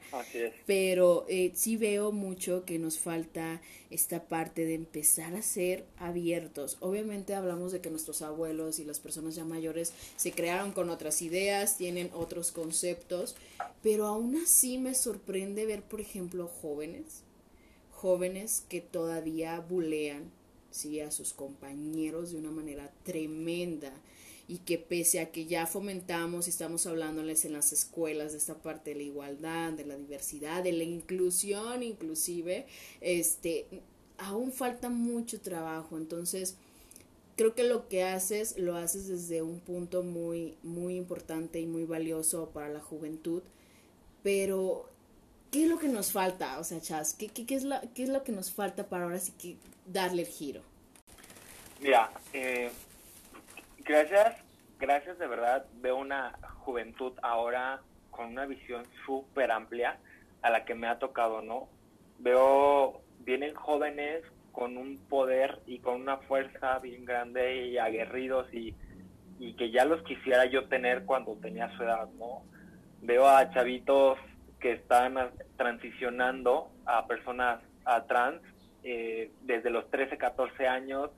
Pero 0.67 1.27
eh, 1.29 1.53
sí 1.55 1.77
veo 1.77 2.13
mucho 2.13 2.65
que 2.65 2.79
nos 2.79 2.99
falta 2.99 3.61
esta 3.91 4.25
parte 4.25 4.65
de 4.65 4.75
empezar 4.75 5.35
a 5.35 5.43
ser 5.43 5.85
abiertos. 5.99 6.79
Obviamente 6.81 7.35
hablamos 7.35 7.73
de 7.73 7.81
que 7.81 7.91
nuestros 7.91 8.23
abuelos 8.23 8.79
y 8.79 8.85
las 8.85 9.01
personas 9.01 9.35
ya 9.35 9.45
mayores 9.45 9.93
se 10.17 10.33
crearon 10.33 10.73
con 10.73 10.91
otras 10.91 11.21
ideas, 11.23 11.77
tienen 11.77 12.11
otros 12.15 12.53
conceptos, 12.53 13.37
pero 13.83 14.07
aún 14.07 14.37
así 14.37 14.79
me 14.79 14.95
sorprende 14.95 15.67
ver, 15.67 15.83
por 15.83 16.01
ejemplo, 16.01 16.51
jóvenes, 16.61 17.23
jóvenes 17.91 18.65
que 18.69 18.81
todavía 18.81 19.61
bulean 19.61 20.31
¿sí? 20.71 21.01
a 21.01 21.11
sus 21.11 21.33
compañeros 21.33 22.33
de 22.33 22.39
una 22.39 22.51
manera 22.51 22.91
tremenda 23.05 23.93
y 24.53 24.59
que 24.59 24.77
pese 24.77 25.21
a 25.21 25.33
que 25.33 25.47
ya 25.47 25.67
fomentamos 25.67 26.47
y 26.47 26.51
estamos 26.51 26.87
hablándoles 26.87 27.47
en 27.47 27.55
las 27.55 27.73
escuelas 27.73 28.33
de 28.33 28.39
esta 28.39 28.55
parte 28.57 28.91
de 28.91 28.97
la 28.97 29.03
igualdad, 29.05 29.73
de 29.73 29.87
la 29.87 29.97
diversidad, 29.97 30.63
de 30.63 30.73
la 30.73 30.85
inclusión 30.85 31.83
inclusive, 31.83 32.67
este, 33.01 33.65
aún 34.19 34.53
falta 34.53 34.91
mucho 34.91 35.41
trabajo. 35.41 35.97
Entonces, 35.97 36.57
creo 37.35 37.55
que 37.55 37.65
lo 37.65 37.89
que 37.89 38.05
haces 38.05 38.59
lo 38.59 38.77
haces 38.77 39.09
desde 39.09 39.41
un 39.41 39.59
punto 39.59 40.03
muy, 40.03 40.55
muy 40.63 40.97
importante 40.97 41.59
y 41.59 41.65
muy 41.65 41.85
valioso 41.85 42.51
para 42.51 42.69
la 42.69 42.81
juventud, 42.81 43.43
pero 44.23 44.87
¿qué 45.51 45.65
es 45.65 45.71
lo 45.71 45.79
que 45.79 45.89
nos 45.89 46.13
falta? 46.13 46.59
O 46.59 46.65
sea, 46.65 46.79
Chas, 46.83 47.15
¿qué, 47.15 47.29
qué, 47.29 47.55
es, 47.55 47.65
la, 47.65 47.81
qué 47.95 48.03
es 48.03 48.11
lo 48.11 48.23
que 48.23 48.33
nos 48.33 48.53
falta 48.53 48.87
para 48.87 49.05
ahora 49.05 49.19
sí 49.19 49.33
que 49.33 49.57
darle 49.87 50.23
el 50.23 50.29
giro? 50.29 50.61
Mira, 51.81 52.13
eh, 52.35 52.71
Gracias, 53.85 54.37
gracias 54.79 55.19
de 55.19 55.27
verdad. 55.27 55.67
Veo 55.81 55.97
una 55.97 56.39
juventud 56.59 57.13
ahora 57.23 57.81
con 58.11 58.27
una 58.27 58.47
visión 58.47 58.85
súper 59.05 59.51
amplia 59.51 59.99
a 60.41 60.51
la 60.51 60.65
que 60.65 60.77
me 60.77 60.87
ha 60.87 61.01
tocado, 61.01 61.43
¿no? 61.43 61.69
Veo, 62.19 63.01
vienen 63.21 63.55
jóvenes 63.55 64.23
con 64.53 64.77
un 64.77 64.99
poder 65.09 65.61
y 65.67 65.81
con 65.81 66.01
una 66.01 66.19
fuerza 66.19 66.79
bien 66.79 67.05
grande 67.05 67.67
y 67.67 67.79
aguerridos 67.79 68.53
y, 68.55 68.75
y 69.41 69.55
que 69.55 69.73
ya 69.73 69.85
los 69.85 70.03
quisiera 70.03 70.45
yo 70.47 70.69
tener 70.69 71.05
cuando 71.05 71.35
tenía 71.37 71.75
su 71.77 71.83
edad, 71.83 72.09
¿no? 72.19 72.45
Veo 73.01 73.27
a 73.27 73.51
chavitos 73.51 74.19
que 74.61 74.75
están 74.75 75.17
transicionando 75.57 76.71
a 76.87 77.09
personas 77.09 77.61
a 77.85 78.05
trans 78.05 78.43
eh, 78.85 79.33
desde 79.41 79.71
los 79.71 79.91
13, 79.91 80.19
14 80.19 80.69
años 80.69 81.11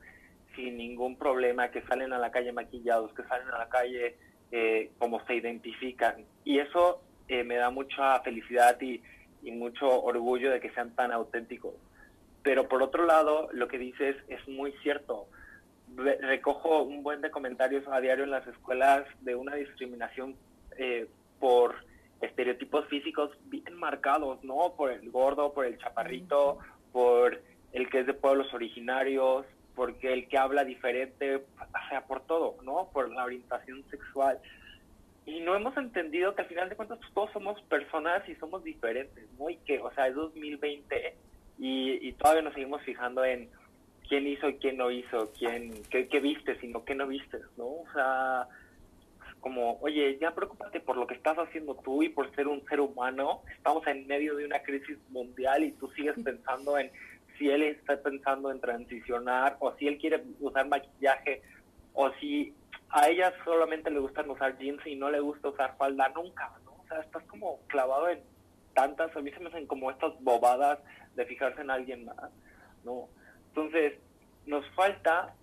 sin 0.54 0.76
ningún 0.76 1.16
problema, 1.16 1.70
que 1.70 1.82
salen 1.82 2.12
a 2.12 2.18
la 2.18 2.30
calle 2.30 2.52
maquillados, 2.52 3.12
que 3.14 3.22
salen 3.24 3.48
a 3.48 3.58
la 3.58 3.68
calle 3.68 4.16
eh, 4.52 4.90
como 4.98 5.24
se 5.26 5.34
identifican. 5.34 6.24
Y 6.44 6.58
eso 6.58 7.00
eh, 7.28 7.44
me 7.44 7.56
da 7.56 7.70
mucha 7.70 8.20
felicidad 8.20 8.80
y, 8.80 9.02
mucho 9.50 10.02
orgullo 10.02 10.50
de 10.50 10.58
que 10.58 10.70
sean 10.70 10.94
tan 10.94 11.12
auténticos. 11.12 11.74
Pero 12.42 12.66
por 12.66 12.82
otro 12.82 13.04
lado, 13.04 13.48
lo 13.52 13.68
que 13.68 13.78
dices 13.78 14.16
es 14.28 14.48
muy 14.48 14.72
cierto. 14.82 15.26
Recojo 15.96 16.82
un 16.82 17.02
buen 17.02 17.20
de 17.20 17.30
comentarios 17.30 17.86
a 17.88 18.00
diario 18.00 18.24
en 18.24 18.30
las 18.30 18.46
escuelas 18.46 19.04
de 19.20 19.34
una 19.34 19.54
discriminación 19.54 20.34
eh, 20.78 21.08
por 21.40 21.74
estereotipos 22.22 22.86
físicos 22.86 23.30
bien 23.44 23.74
marcados, 23.76 24.42
¿no? 24.42 24.74
Por 24.76 24.92
el 24.92 25.10
gordo, 25.10 25.52
por 25.52 25.66
el 25.66 25.78
chaparrito, 25.78 26.58
por 26.90 27.42
el 27.72 27.90
que 27.90 28.00
es 28.00 28.06
de 28.06 28.14
pueblos 28.14 28.52
originarios, 28.54 29.44
porque 29.74 30.12
el 30.12 30.28
que 30.28 30.38
habla 30.38 30.64
diferente, 30.64 31.36
o 31.36 31.88
sea, 31.88 32.06
por 32.06 32.20
todo, 32.26 32.56
¿no? 32.62 32.88
Por 32.92 33.10
la 33.10 33.24
orientación 33.24 33.84
sexual. 33.90 34.38
Y 35.26 35.40
no 35.40 35.56
hemos 35.56 35.76
entendido 35.76 36.34
que 36.34 36.42
al 36.42 36.48
final 36.48 36.68
de 36.68 36.76
cuentas 36.76 36.98
todos 37.14 37.32
somos 37.32 37.60
personas 37.62 38.28
y 38.28 38.34
somos 38.36 38.62
diferentes, 38.62 39.24
¿no? 39.38 39.50
Y 39.50 39.56
que, 39.58 39.78
o 39.78 39.92
sea, 39.92 40.06
es 40.08 40.14
2020 40.14 41.16
y, 41.58 42.08
y 42.08 42.12
todavía 42.12 42.42
nos 42.42 42.54
seguimos 42.54 42.82
fijando 42.82 43.24
en 43.24 43.48
quién 44.08 44.26
hizo 44.26 44.48
y 44.48 44.54
quién 44.54 44.76
no 44.76 44.90
hizo, 44.90 45.32
quién, 45.38 45.72
qué, 45.90 46.08
qué 46.08 46.20
vistes 46.20 46.62
y 46.62 46.68
no 46.68 46.84
qué 46.84 46.94
no 46.94 47.06
vistes, 47.06 47.42
¿no? 47.56 47.64
O 47.64 47.86
sea, 47.92 48.48
como, 49.40 49.78
oye, 49.80 50.18
ya 50.20 50.34
preocúpate 50.34 50.80
por 50.80 50.96
lo 50.96 51.06
que 51.06 51.14
estás 51.14 51.36
haciendo 51.36 51.74
tú 51.76 52.02
y 52.02 52.08
por 52.08 52.34
ser 52.34 52.48
un 52.48 52.64
ser 52.66 52.80
humano. 52.80 53.42
Estamos 53.54 53.86
en 53.86 54.06
medio 54.06 54.36
de 54.36 54.46
una 54.46 54.62
crisis 54.62 54.98
mundial 55.10 55.64
y 55.64 55.72
tú 55.72 55.90
sigues 55.90 56.14
pensando 56.22 56.78
en 56.78 56.90
si 57.38 57.50
él 57.50 57.62
está 57.62 58.00
pensando 58.02 58.50
en 58.50 58.60
transicionar 58.60 59.56
o 59.60 59.74
si 59.76 59.88
él 59.88 59.98
quiere 59.98 60.24
usar 60.40 60.68
maquillaje 60.68 61.42
o 61.92 62.10
si 62.20 62.54
a 62.90 63.08
ella 63.08 63.32
solamente 63.44 63.90
le 63.90 63.98
gustan 63.98 64.30
usar 64.30 64.56
jeans 64.58 64.84
y 64.86 64.94
no 64.94 65.10
le 65.10 65.20
gusta 65.20 65.48
usar 65.48 65.76
falda 65.76 66.08
nunca, 66.10 66.52
¿no? 66.64 66.72
O 66.72 66.86
sea, 66.88 67.00
estás 67.00 67.24
como 67.24 67.60
clavado 67.66 68.08
en 68.08 68.20
tantas, 68.74 69.14
a 69.16 69.20
mí 69.20 69.30
se 69.30 69.40
me 69.40 69.48
hacen 69.48 69.66
como 69.66 69.90
estas 69.90 70.12
bobadas 70.20 70.78
de 71.14 71.26
fijarse 71.26 71.60
en 71.60 71.70
alguien 71.70 72.04
más, 72.04 72.30
¿no? 72.84 73.08
Entonces, 73.48 73.94
nos 74.46 74.68
falta 74.70 75.34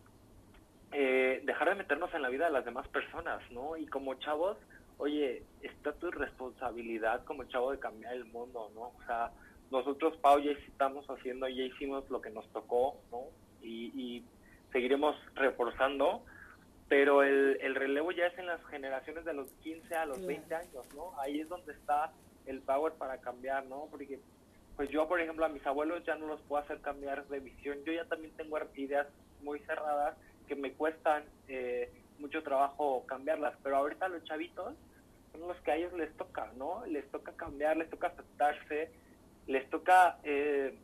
eh, 0.91 1.41
dejar 1.45 1.69
de 1.69 1.75
meternos 1.75 2.13
en 2.13 2.21
la 2.21 2.29
vida 2.29 2.45
de 2.45 2.51
las 2.51 2.65
demás 2.65 2.87
personas, 2.89 3.41
¿no? 3.51 3.77
Y 3.77 3.85
como 3.87 4.13
chavos, 4.15 4.57
oye, 4.97 5.43
está 5.61 5.93
tu 5.93 6.11
responsabilidad 6.11 7.23
como 7.25 7.45
chavo 7.45 7.71
de 7.71 7.79
cambiar 7.79 8.13
el 8.13 8.25
mundo, 8.25 8.69
¿no? 8.75 8.81
O 8.81 9.05
sea, 9.05 9.31
nosotros, 9.71 10.17
Pau, 10.17 10.39
ya 10.39 10.51
estamos 10.51 11.05
haciendo, 11.09 11.47
ya 11.47 11.63
hicimos 11.63 12.09
lo 12.09 12.21
que 12.21 12.29
nos 12.29 12.47
tocó, 12.51 12.99
¿no? 13.11 13.23
Y, 13.61 14.23
seguiremos 14.71 15.17
reforzando, 15.35 16.23
pero 16.87 17.23
el, 17.23 17.57
el, 17.59 17.75
relevo 17.75 18.13
ya 18.13 18.27
es 18.27 18.37
en 18.39 18.45
las 18.45 18.63
generaciones 18.67 19.25
de 19.25 19.33
los 19.33 19.49
15 19.63 19.95
a 19.95 20.05
los 20.05 20.25
20 20.25 20.55
años, 20.55 20.85
¿no? 20.95 21.11
Ahí 21.19 21.41
es 21.41 21.49
donde 21.49 21.73
está 21.73 22.13
el 22.45 22.61
power 22.61 22.93
para 22.93 23.17
cambiar, 23.19 23.65
¿no? 23.65 23.87
Porque, 23.91 24.21
pues 24.77 24.89
yo, 24.89 25.09
por 25.09 25.19
ejemplo, 25.19 25.45
a 25.45 25.49
mis 25.49 25.65
abuelos 25.65 26.05
ya 26.05 26.15
no 26.15 26.27
los 26.27 26.41
puedo 26.43 26.63
hacer 26.63 26.79
cambiar 26.79 27.27
de 27.27 27.41
visión. 27.41 27.83
Yo 27.83 27.91
ya 27.91 28.05
también 28.05 28.33
tengo 28.37 28.57
ideas 28.75 29.07
muy 29.43 29.59
cerradas 29.59 30.15
que 30.47 30.55
me 30.55 30.71
cuestan 30.71 31.25
eh, 31.49 31.91
mucho 32.19 32.43
trabajo 32.43 33.05
cambiarlas, 33.07 33.55
pero 33.63 33.75
ahorita 33.77 34.07
los 34.07 34.23
chavitos 34.23 34.73
son 35.31 35.47
los 35.47 35.57
que 35.61 35.71
a 35.71 35.75
ellos 35.75 35.93
les 35.93 36.15
toca, 36.15 36.51
¿no? 36.57 36.85
Les 36.85 37.09
toca 37.11 37.33
cambiar, 37.33 37.77
les 37.77 37.89
toca 37.89 38.07
aceptarse, 38.07 38.91
les 39.47 39.69
toca 39.69 40.17
eh, 40.23 40.77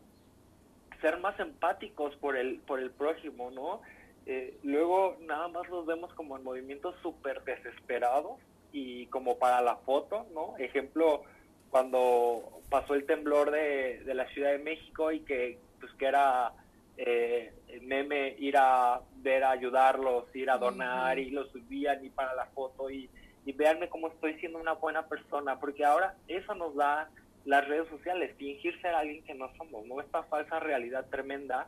ser 1.02 1.20
más 1.20 1.40
empáticos 1.40 2.16
por 2.18 2.36
el, 2.38 2.60
por 2.60 2.80
el 2.80 2.92
prójimo, 2.92 3.52
¿no? 3.52 3.82
Eh, 4.26 4.58
luego 4.64 5.18
nada 5.22 5.48
más 5.48 5.70
los 5.70 5.86
vemos 5.86 6.14
como 6.14 6.38
en 6.38 6.44
movimientos 6.44 6.96
súper 7.02 7.44
desesperados 7.44 8.40
y 8.74 9.06
como 9.08 9.38
para 9.38 9.62
la 9.62 9.78
foto, 9.78 10.28
¿no? 10.34 10.56
Ejemplo, 10.58 11.24
cuando 11.70 12.62
pasó 12.70 12.94
el 12.96 13.06
temblor 13.06 13.52
de, 13.52 14.04
de 14.04 14.14
la 14.14 14.28
Ciudad 14.30 14.52
de 14.52 14.60
México 14.60 15.12
y 15.12 15.22
que 15.22 15.60
pues 15.80 15.94
que 15.94 16.06
era 16.08 16.52
eh, 16.98 17.54
meme 17.84 18.36
ir 18.40 18.58
a 18.58 19.00
ver 19.18 19.44
a 19.44 19.52
ayudarlos, 19.52 20.36
ir 20.36 20.50
a 20.50 20.58
donar 20.58 21.20
y 21.20 21.30
los 21.30 21.50
subían 21.52 22.04
y 22.04 22.10
para 22.10 22.34
la 22.34 22.48
foto 22.48 22.90
y, 22.90 23.10
y 23.46 23.52
véanme 23.54 23.88
cómo 23.88 24.08
estoy 24.08 24.34
siendo 24.40 24.60
una 24.60 24.74
buena 24.74 25.08
persona, 25.08 25.60
porque 25.60 25.86
ahora 25.86 26.16
eso 26.28 26.56
nos 26.56 26.76
da 26.76 27.10
las 27.48 27.66
redes 27.66 27.88
sociales, 27.88 28.36
fingir 28.38 28.80
ser 28.82 28.94
alguien 28.94 29.24
que 29.24 29.34
no 29.34 29.50
somos, 29.56 29.86
¿no? 29.86 30.02
Esta 30.02 30.24
falsa 30.24 30.60
realidad 30.60 31.06
tremenda 31.10 31.68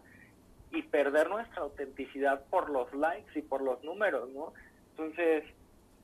y 0.72 0.82
perder 0.84 1.30
nuestra 1.30 1.62
autenticidad 1.62 2.44
por 2.50 2.70
los 2.70 2.94
likes 2.94 3.40
y 3.40 3.42
por 3.42 3.62
los 3.62 3.82
números, 3.82 4.30
¿no? 4.30 4.54
Entonces, 4.92 5.46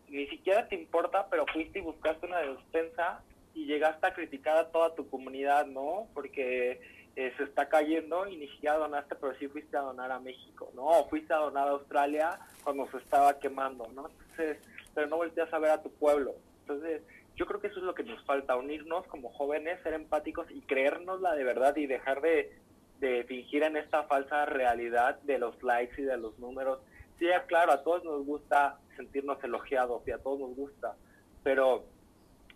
ni 0.07 0.27
siquiera 0.27 0.69
te 0.69 0.75
importa, 0.75 1.27
pero 1.29 1.45
fuiste 1.51 1.79
y 1.79 1.81
buscaste 1.81 2.25
una 2.25 2.39
despensa 2.39 3.21
y 3.53 3.65
llegaste 3.65 4.07
a 4.07 4.13
criticar 4.13 4.57
a 4.57 4.69
toda 4.71 4.95
tu 4.95 5.09
comunidad, 5.09 5.65
¿no? 5.65 6.07
Porque 6.13 6.79
eh, 7.17 7.33
se 7.35 7.43
está 7.43 7.67
cayendo 7.67 8.27
y 8.27 8.37
ni 8.37 8.47
siquiera 8.47 8.77
donaste, 8.77 9.15
pero 9.15 9.35
sí 9.35 9.49
fuiste 9.49 9.75
a 9.75 9.81
donar 9.81 10.09
a 10.09 10.21
México, 10.21 10.71
¿no? 10.73 10.85
O 10.85 11.09
fuiste 11.09 11.33
a 11.33 11.37
donar 11.37 11.67
a 11.67 11.71
Australia 11.71 12.39
cuando 12.63 12.89
se 12.91 12.97
estaba 12.97 13.39
quemando, 13.39 13.89
¿no? 13.93 14.07
Entonces, 14.07 14.57
pero 14.93 15.07
no 15.07 15.17
volteas 15.17 15.51
a 15.53 15.59
ver 15.59 15.71
a 15.71 15.83
tu 15.83 15.91
pueblo. 15.91 16.33
Entonces, 16.61 17.01
yo 17.35 17.45
creo 17.45 17.59
que 17.59 17.67
eso 17.67 17.79
es 17.79 17.85
lo 17.85 17.95
que 17.95 18.03
nos 18.03 18.23
falta, 18.25 18.55
unirnos 18.55 19.05
como 19.07 19.29
jóvenes, 19.29 19.81
ser 19.83 19.93
empáticos 19.93 20.47
y 20.49 20.61
creernos 20.61 21.21
la 21.21 21.35
de 21.35 21.43
verdad 21.43 21.75
y 21.75 21.85
dejar 21.85 22.21
de, 22.21 22.51
de 22.99 23.23
fingir 23.25 23.63
en 23.63 23.77
esta 23.77 24.03
falsa 24.03 24.45
realidad 24.45 25.19
de 25.21 25.37
los 25.37 25.61
likes 25.61 26.01
y 26.01 26.05
de 26.05 26.17
los 26.17 26.37
números. 26.39 26.79
Sí, 27.19 27.27
claro, 27.47 27.71
a 27.71 27.83
todos 27.83 28.03
nos 28.03 28.25
gusta 28.25 28.79
sentirnos 28.95 29.43
elogiados 29.43 30.05
y 30.07 30.11
a 30.11 30.17
todos 30.17 30.39
nos 30.39 30.55
gusta, 30.55 30.95
pero 31.43 31.85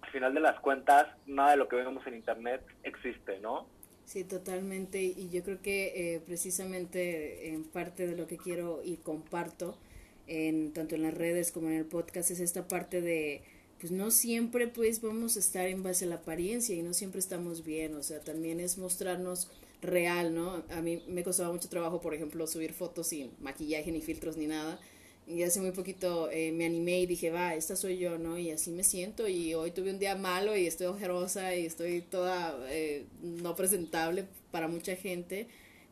al 0.01 0.11
final 0.11 0.33
de 0.33 0.39
las 0.39 0.59
cuentas, 0.59 1.07
nada 1.25 1.51
de 1.51 1.57
lo 1.57 1.67
que 1.67 1.75
vemos 1.75 2.05
en 2.07 2.15
Internet 2.15 2.63
existe, 2.83 3.39
¿no? 3.39 3.67
Sí, 4.05 4.23
totalmente. 4.23 5.03
Y 5.03 5.29
yo 5.29 5.43
creo 5.43 5.61
que 5.61 6.15
eh, 6.15 6.19
precisamente 6.25 7.49
en 7.49 7.63
parte 7.63 8.07
de 8.07 8.15
lo 8.15 8.25
que 8.25 8.37
quiero 8.37 8.81
y 8.83 8.97
comparto, 8.97 9.77
en, 10.25 10.73
tanto 10.73 10.95
en 10.95 11.03
las 11.03 11.13
redes 11.13 11.51
como 11.51 11.67
en 11.67 11.75
el 11.75 11.85
podcast, 11.85 12.31
es 12.31 12.39
esta 12.39 12.67
parte 12.67 13.01
de 13.01 13.43
pues 13.79 13.91
no 13.91 14.11
siempre 14.11 14.67
pues 14.67 15.01
vamos 15.01 15.37
a 15.37 15.39
estar 15.39 15.67
en 15.67 15.83
base 15.83 16.05
a 16.05 16.09
la 16.09 16.15
apariencia 16.15 16.75
y 16.75 16.83
no 16.83 16.93
siempre 16.93 17.19
estamos 17.19 17.63
bien, 17.63 17.95
o 17.95 18.03
sea, 18.03 18.19
también 18.19 18.59
es 18.59 18.77
mostrarnos 18.77 19.49
real, 19.81 20.35
¿no? 20.35 20.63
A 20.69 20.81
mí 20.81 21.03
me 21.07 21.23
costaba 21.23 21.51
mucho 21.51 21.69
trabajo, 21.69 22.01
por 22.01 22.13
ejemplo, 22.13 22.45
subir 22.47 22.73
fotos 22.73 23.07
sin 23.07 23.31
maquillaje 23.39 23.91
ni 23.91 24.01
filtros 24.01 24.37
ni 24.37 24.47
nada. 24.47 24.79
Y 25.27 25.43
hace 25.43 25.61
muy 25.61 25.71
poquito 25.71 26.29
eh, 26.31 26.51
me 26.51 26.65
animé 26.65 27.01
y 27.01 27.05
dije, 27.05 27.29
va, 27.29 27.53
esta 27.53 27.75
soy 27.75 27.99
yo, 27.99 28.17
¿no? 28.17 28.39
Y 28.39 28.49
así 28.49 28.71
me 28.71 28.83
siento. 28.83 29.27
Y 29.27 29.53
hoy 29.53 29.69
tuve 29.69 29.91
un 29.91 29.99
día 29.99 30.15
malo 30.15 30.57
y 30.57 30.65
estoy 30.65 30.87
ojerosa 30.87 31.55
y 31.55 31.67
estoy 31.67 32.01
toda 32.01 32.57
eh, 32.69 33.05
no 33.21 33.55
presentable 33.55 34.25
para 34.51 34.67
mucha 34.67 34.95
gente. 34.95 35.47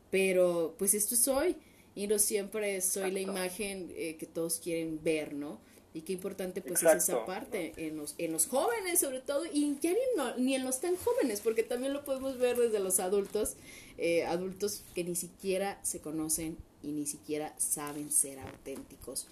Pero 0.09 0.75
pues 0.79 0.95
esto 0.95 1.15
soy. 1.15 1.55
Y 1.93 2.07
no 2.07 2.17
siempre 2.17 2.81
soy 2.81 3.11
la 3.11 3.19
imagen 3.19 3.91
eh, 3.95 4.17
que 4.17 4.25
todos 4.25 4.59
quieren 4.59 5.03
ver, 5.03 5.33
¿no? 5.33 5.59
Y 5.97 6.01
qué 6.01 6.13
importante 6.13 6.61
pues 6.61 6.83
es 6.83 6.93
esa 6.93 7.25
parte 7.25 7.73
en 7.75 7.97
los, 7.97 8.13
en 8.19 8.31
los 8.31 8.45
jóvenes 8.45 8.99
sobre 8.99 9.19
todo 9.19 9.45
y 9.51 9.79
ya 9.79 9.91
ni, 9.91 10.43
ni 10.43 10.53
en 10.53 10.63
los 10.63 10.79
tan 10.79 10.95
jóvenes 10.95 11.41
porque 11.41 11.63
también 11.63 11.91
lo 11.91 12.03
podemos 12.03 12.37
ver 12.37 12.55
desde 12.55 12.79
los 12.79 12.99
adultos, 12.99 13.57
eh, 13.97 14.23
adultos 14.25 14.83
que 14.93 15.03
ni 15.03 15.15
siquiera 15.15 15.83
se 15.83 15.99
conocen 15.99 16.55
y 16.83 16.89
ni 16.89 17.07
siquiera 17.07 17.57
saben 17.57 18.11
ser 18.11 18.37
auténticos. 18.37 19.27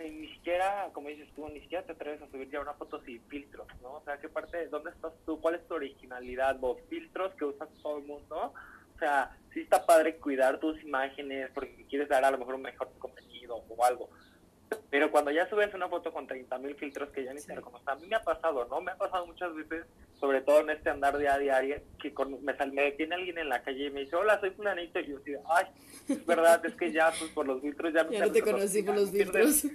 ni 0.00 0.26
siquiera, 0.34 0.90
como 0.92 1.10
dices 1.10 1.28
tú, 1.36 1.48
ni 1.48 1.60
siquiera 1.60 1.86
te 1.86 1.92
atreves 1.92 2.20
a 2.22 2.28
subir 2.28 2.50
ya 2.50 2.60
una 2.60 2.74
foto 2.74 3.00
sin 3.04 3.20
filtros, 3.28 3.68
¿no? 3.80 3.92
O 3.92 4.02
sea, 4.04 4.18
¿qué 4.18 4.28
parte, 4.28 4.66
dónde 4.66 4.90
estás 4.90 5.12
tú? 5.24 5.40
¿Cuál 5.40 5.54
es 5.54 5.68
tu 5.68 5.74
originalidad? 5.74 6.58
¿Los 6.60 6.80
filtros 6.90 7.32
que 7.36 7.44
usas 7.44 7.68
todo 7.80 7.98
el 7.98 8.04
mundo? 8.04 8.52
O 8.96 8.98
sea, 8.98 9.38
sí 9.52 9.60
está 9.60 9.86
padre 9.86 10.16
cuidar 10.16 10.58
tus 10.58 10.82
imágenes 10.82 11.52
porque 11.54 11.86
quieres 11.88 12.08
dar 12.08 12.24
a 12.24 12.32
lo 12.32 12.38
mejor 12.38 12.56
un 12.56 12.62
mejor 12.62 12.90
contenido 12.98 13.62
o 13.68 13.84
algo, 13.84 14.10
pero 14.94 15.10
cuando 15.10 15.32
ya 15.32 15.50
subes 15.50 15.74
una 15.74 15.88
foto 15.88 16.12
con 16.12 16.24
30 16.24 16.56
mil 16.58 16.76
filtros 16.76 17.10
que 17.10 17.24
ya 17.24 17.34
ni 17.34 17.40
se 17.40 17.52
reconocen, 17.52 17.88
a 17.88 17.96
mí 17.96 18.06
me 18.06 18.14
ha 18.14 18.22
pasado, 18.22 18.64
¿no? 18.70 18.80
Me 18.80 18.92
ha 18.92 18.96
pasado 18.96 19.26
muchas 19.26 19.52
veces, 19.52 19.84
sobre 20.20 20.40
todo 20.40 20.60
en 20.60 20.70
este 20.70 20.88
andar 20.88 21.18
día 21.18 21.34
a 21.34 21.38
día, 21.40 21.82
que 22.00 22.14
con, 22.14 22.44
me, 22.44 22.54
me 22.70 22.82
detiene 22.82 23.16
alguien 23.16 23.38
en 23.38 23.48
la 23.48 23.60
calle 23.60 23.86
y 23.86 23.90
me 23.90 24.02
dice, 24.02 24.14
hola, 24.14 24.38
soy 24.38 24.50
fulanito, 24.50 25.00
y 25.00 25.06
yo 25.08 25.18
digo, 25.18 25.42
ay, 25.52 25.66
es 26.08 26.24
verdad, 26.24 26.64
es 26.64 26.76
que 26.76 26.92
ya 26.92 27.12
pues 27.18 27.28
por 27.32 27.44
los 27.44 27.60
filtros 27.60 27.92
ya, 27.92 28.08
ya 28.08 28.24
no 28.24 28.30
te 28.30 28.40
conocí 28.40 28.84
por 28.84 28.94
los 28.94 29.10
filtros. 29.10 29.66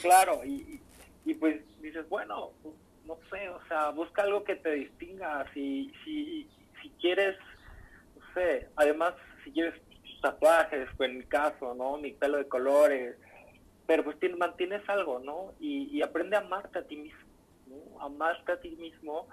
claro, 0.00 0.42
y, 0.46 0.80
y 1.26 1.34
pues 1.34 1.60
dices, 1.82 2.08
bueno, 2.08 2.52
pues, 2.62 2.74
no 3.04 3.18
sé, 3.30 3.50
o 3.50 3.62
sea, 3.68 3.90
busca 3.90 4.22
algo 4.22 4.44
que 4.44 4.56
te 4.56 4.70
distinga, 4.70 5.44
si, 5.52 5.92
si, 6.06 6.48
si 6.80 6.88
quieres, 7.02 7.36
no 8.16 8.24
sé, 8.32 8.66
además, 8.76 9.12
si 9.44 9.52
quieres 9.52 9.74
tatuajes, 10.22 10.88
pues 10.96 11.10
en 11.10 11.18
mi 11.18 11.24
caso, 11.24 11.74
¿no? 11.74 11.98
Mi 11.98 12.12
pelo 12.12 12.38
de 12.38 12.48
colores, 12.48 13.16
pero 13.92 14.04
pues 14.04 14.16
mantienes 14.38 14.80
algo, 14.88 15.18
¿no? 15.18 15.52
Y, 15.60 16.00
aprende 16.00 16.34
a 16.34 16.38
amarte 16.38 16.78
a 16.78 16.86
ti 16.86 16.96
mismo, 16.96 17.18
¿no? 17.66 18.00
Amarte 18.00 18.52
a 18.52 18.58
ti 18.58 18.70
mismo 18.70 19.28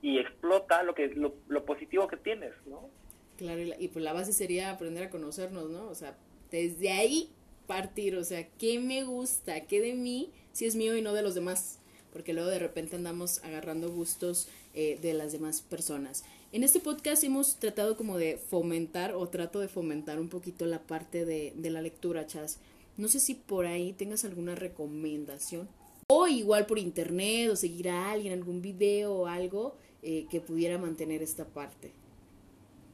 y 0.00 0.20
explota 0.20 0.84
lo 0.84 0.94
que 0.94 1.08
lo, 1.08 1.34
lo 1.48 1.64
positivo 1.64 2.06
que 2.06 2.16
tienes, 2.16 2.52
¿no? 2.66 2.88
Claro, 3.36 3.60
y, 3.60 3.88
pues 3.88 4.04
la 4.04 4.12
base 4.12 4.32
sería 4.32 4.70
aprender 4.70 5.02
a 5.02 5.10
conocernos, 5.10 5.70
¿no? 5.70 5.88
O 5.88 5.96
sea, 5.96 6.16
desde 6.52 6.92
ahí 6.92 7.30
partir, 7.66 8.14
o 8.14 8.22
sea, 8.22 8.46
¿qué 8.60 8.78
me 8.78 9.02
gusta? 9.02 9.62
¿Qué 9.62 9.80
de 9.80 9.94
mí 9.94 10.30
si 10.52 10.66
es 10.66 10.76
mío 10.76 10.96
y 10.96 11.02
no 11.02 11.12
de 11.12 11.22
los 11.22 11.34
demás? 11.34 11.80
Porque 12.12 12.32
luego 12.32 12.48
de 12.48 12.60
repente 12.60 12.94
andamos 12.94 13.42
agarrando 13.42 13.90
gustos 13.90 14.48
eh, 14.72 15.00
de 15.02 15.14
las 15.14 15.32
demás 15.32 15.62
personas. 15.62 16.24
En 16.52 16.62
este 16.62 16.78
podcast 16.78 17.24
hemos 17.24 17.56
tratado 17.56 17.96
como 17.96 18.18
de 18.18 18.36
fomentar 18.36 19.14
o 19.16 19.26
trato 19.26 19.58
de 19.58 19.66
fomentar 19.66 20.20
un 20.20 20.28
poquito 20.28 20.64
la 20.64 20.78
parte 20.78 21.24
de, 21.24 21.54
de 21.56 21.70
la 21.70 21.82
lectura, 21.82 22.28
Chas. 22.28 22.60
No 22.96 23.08
sé 23.08 23.20
si 23.20 23.34
por 23.34 23.66
ahí 23.66 23.92
tengas 23.92 24.24
alguna 24.24 24.54
recomendación. 24.54 25.68
O 26.12 26.26
igual 26.26 26.66
por 26.66 26.78
internet 26.78 27.50
o 27.50 27.56
seguir 27.56 27.88
a 27.88 28.10
alguien, 28.10 28.32
algún 28.32 28.60
video 28.60 29.14
o 29.14 29.26
algo 29.26 29.76
eh, 30.02 30.26
que 30.30 30.40
pudiera 30.40 30.76
mantener 30.76 31.22
esta 31.22 31.44
parte. 31.44 31.92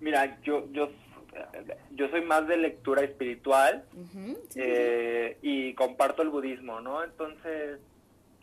Mira, 0.01 0.39
yo, 0.43 0.71
yo, 0.73 0.91
yo 1.95 2.09
soy 2.11 2.21
más 2.21 2.47
de 2.47 2.59
lectura 2.59 3.03
espiritual 3.03 3.85
eh, 4.55 5.39
y 5.41 5.73
comparto 5.75 6.21
el 6.23 6.29
budismo, 6.29 6.81
¿no? 6.81 7.03
Entonces, 7.03 7.79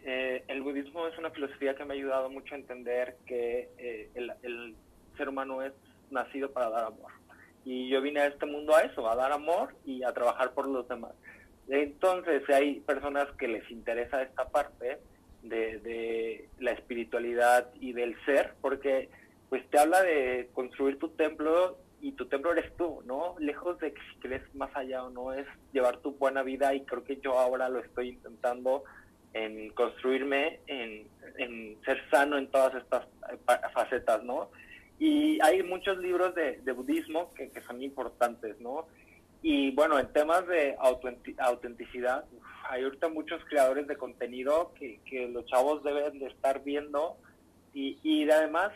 eh, 0.06 0.44
el 0.48 0.64
budismo 0.64 1.08
es 1.08 1.18
una 1.20 1.30
filosofía 1.30 1.76
que 1.76 1.86
me 1.86 1.94
ha 1.94 1.98
ayudado 1.98 2.30
mucho 2.32 2.56
a 2.56 2.58
entender 2.58 3.18
que 3.28 3.70
el, 4.16 4.34
el 4.42 4.76
ser 5.18 5.30
humano 5.30 5.62
es 5.62 5.74
nacido 6.10 6.52
para 6.52 6.70
dar 6.70 6.86
amor. 6.86 7.12
Y 7.66 7.90
yo 7.90 8.02
vine 8.02 8.22
a 8.22 8.28
este 8.28 8.46
mundo 8.46 8.76
a 8.76 8.82
eso, 8.82 9.08
a 9.08 9.16
dar 9.16 9.32
amor 9.32 9.76
y 9.86 10.04
a 10.04 10.14
trabajar 10.14 10.54
por 10.54 10.68
los 10.68 10.88
demás. 10.88 11.14
Entonces 11.68 12.48
hay 12.50 12.82
personas 12.82 13.28
que 13.38 13.48
les 13.48 13.70
interesa 13.72 14.22
esta 14.22 14.50
parte 14.50 15.00
de, 15.44 16.50
la 16.60 16.72
espiritualidad 16.72 17.70
y 17.80 17.94
del 17.94 18.16
ser, 18.26 18.54
porque 18.62 19.10
pues 19.50 19.68
te 19.70 19.80
habla 19.80 20.02
de 20.02 20.50
construir 20.54 20.98
tu 20.98 21.10
templo 21.10 21.78
y 22.02 22.14
tu 22.14 22.26
templo 22.26 22.52
eres 22.52 22.76
tú, 22.76 23.02
¿no? 23.06 23.36
Lejos 23.40 23.80
de 23.80 23.94
que 23.94 24.02
si 24.02 24.20
crees 24.20 24.44
más 24.56 24.76
allá 24.76 25.04
o 25.04 25.10
no, 25.10 25.34
es 25.34 25.48
llevar 25.72 25.98
tu 25.98 26.14
buena 26.14 26.44
vida 26.44 26.74
y 26.74 26.82
creo 26.82 27.04
que 27.04 27.18
yo 27.18 27.40
ahora 27.40 27.70
lo 27.70 27.80
estoy 27.80 28.10
intentando 28.10 28.84
en 29.34 29.70
construirme, 29.72 30.60
en, 30.68 31.08
ser 31.86 32.02
sano 32.10 32.38
en 32.38 32.48
todas 32.48 32.76
estas 32.76 33.06
eh, 33.32 33.38
facetas, 33.74 34.24
¿no? 34.24 34.50
Y 35.00 35.40
hay 35.42 35.64
muchos 35.64 35.98
libros 35.98 36.34
de, 36.36 36.60
budismo 36.72 37.34
que, 37.34 37.50
que 37.50 37.62
son 37.62 37.82
importantes, 37.82 38.60
¿no? 38.60 38.88
Y 39.44 39.72
bueno, 39.72 40.00
en 40.00 40.08
temas 40.14 40.48
de 40.48 40.78
autenticidad, 40.80 42.24
hay 42.70 42.84
ahorita 42.84 43.10
muchos 43.10 43.44
creadores 43.46 43.88
de 43.88 43.98
contenido 43.98 44.74
que, 44.74 45.28
los 45.28 45.46
chavos 45.48 45.84
deben 45.84 46.18
de 46.18 46.28
estar 46.28 46.64
viendo 46.64 47.18
y, 47.74 48.00
y 48.04 48.30
además, 48.30 48.72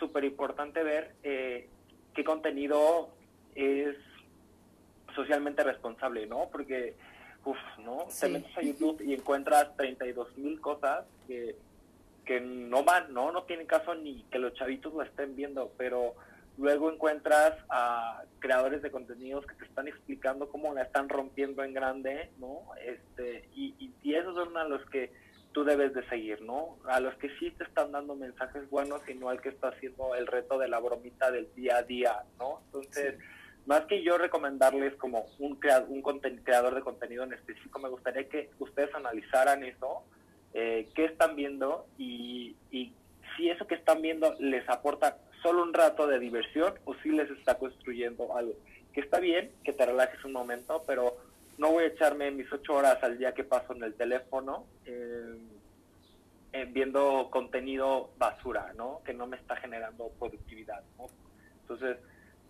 súper 0.00 0.24
importante 0.24 0.82
ver 0.82 1.14
eh, 1.22 1.68
qué 2.12 2.24
contenido 2.24 3.10
es 3.54 3.96
socialmente 5.14 5.62
responsable, 5.62 6.26
¿no? 6.26 6.48
Porque, 6.50 6.94
uff, 7.44 7.56
¿no? 7.78 8.06
Te 8.20 8.28
metes 8.28 8.58
a 8.58 8.62
YouTube 8.62 9.00
y 9.00 9.14
encuentras 9.14 9.76
32 9.76 10.36
mil 10.38 10.60
cosas 10.60 11.04
que, 11.28 11.54
que 12.24 12.40
no 12.40 12.82
van, 12.82 13.12
¿no? 13.14 13.30
No 13.30 13.44
tienen 13.44 13.66
caso 13.66 13.94
ni 13.94 14.24
que 14.24 14.40
los 14.40 14.54
chavitos 14.54 14.92
lo 14.92 15.02
estén 15.02 15.36
viendo, 15.36 15.72
pero 15.78 16.14
luego 16.58 16.92
encuentras 16.92 17.54
a 17.68 18.22
creadores 18.40 18.82
de 18.82 18.90
contenidos 18.90 19.46
que 19.46 19.54
te 19.54 19.64
están 19.64 19.88
explicando 19.88 20.48
cómo 20.48 20.74
la 20.74 20.82
están 20.82 21.08
rompiendo 21.08 21.62
en 21.62 21.72
grande, 21.72 22.30
¿no? 22.38 22.62
Este, 22.84 23.48
y, 23.54 23.92
y, 24.02 24.14
esos 24.14 24.34
son 24.34 24.56
a 24.56 24.64
los 24.64 24.84
que 24.90 25.12
tú 25.52 25.64
debes 25.64 25.94
de 25.94 26.06
seguir, 26.08 26.42
¿no? 26.42 26.78
A 26.88 26.98
los 26.98 27.14
que 27.16 27.30
sí 27.38 27.52
te 27.52 27.64
están 27.64 27.92
dando 27.92 28.16
mensajes 28.16 28.68
buenos 28.70 29.00
y 29.08 29.14
no 29.14 29.28
al 29.28 29.40
que 29.40 29.50
está 29.50 29.68
haciendo 29.68 30.14
el 30.16 30.26
reto 30.26 30.58
de 30.58 30.68
la 30.68 30.80
bromita 30.80 31.30
del 31.30 31.48
día 31.54 31.76
a 31.76 31.82
día, 31.82 32.22
¿no? 32.38 32.60
Entonces, 32.66 33.14
más 33.66 33.82
que 33.82 34.02
yo 34.02 34.18
recomendarles 34.18 34.96
como 34.96 35.26
un, 35.38 35.60
un 35.88 36.02
creador 36.02 36.74
de 36.74 36.80
contenido 36.80 37.22
en 37.22 37.34
específico, 37.34 37.78
me 37.78 37.88
gustaría 37.88 38.28
que 38.28 38.50
ustedes 38.58 38.92
analizaran 38.94 39.62
eso, 39.62 40.02
eh, 40.54 40.88
qué 40.94 41.04
están 41.04 41.36
viendo 41.36 41.86
y, 41.98 42.56
y 42.72 42.92
si 43.36 43.48
eso 43.48 43.66
que 43.66 43.76
están 43.76 44.02
viendo 44.02 44.34
les 44.40 44.68
aporta 44.68 45.18
solo 45.42 45.62
un 45.62 45.72
rato 45.72 46.06
de 46.06 46.18
diversión 46.18 46.74
o 46.84 46.94
si 46.96 47.10
les 47.10 47.30
está 47.30 47.58
construyendo 47.58 48.36
algo. 48.36 48.54
Que 48.92 49.00
está 49.00 49.20
bien, 49.20 49.52
que 49.64 49.72
te 49.72 49.86
relajes 49.86 50.24
un 50.24 50.32
momento, 50.32 50.82
pero 50.86 51.16
no 51.58 51.72
voy 51.72 51.84
a 51.84 51.88
echarme 51.88 52.30
mis 52.30 52.50
ocho 52.52 52.74
horas 52.74 53.02
al 53.02 53.18
día 53.18 53.34
que 53.34 53.44
paso 53.44 53.74
en 53.74 53.82
el 53.82 53.94
teléfono 53.94 54.66
eh, 54.86 55.36
viendo 56.70 57.28
contenido 57.30 58.10
basura, 58.18 58.72
¿no? 58.76 59.00
Que 59.04 59.12
no 59.14 59.26
me 59.26 59.36
está 59.36 59.56
generando 59.56 60.10
productividad. 60.18 60.82
Entonces, 61.62 61.98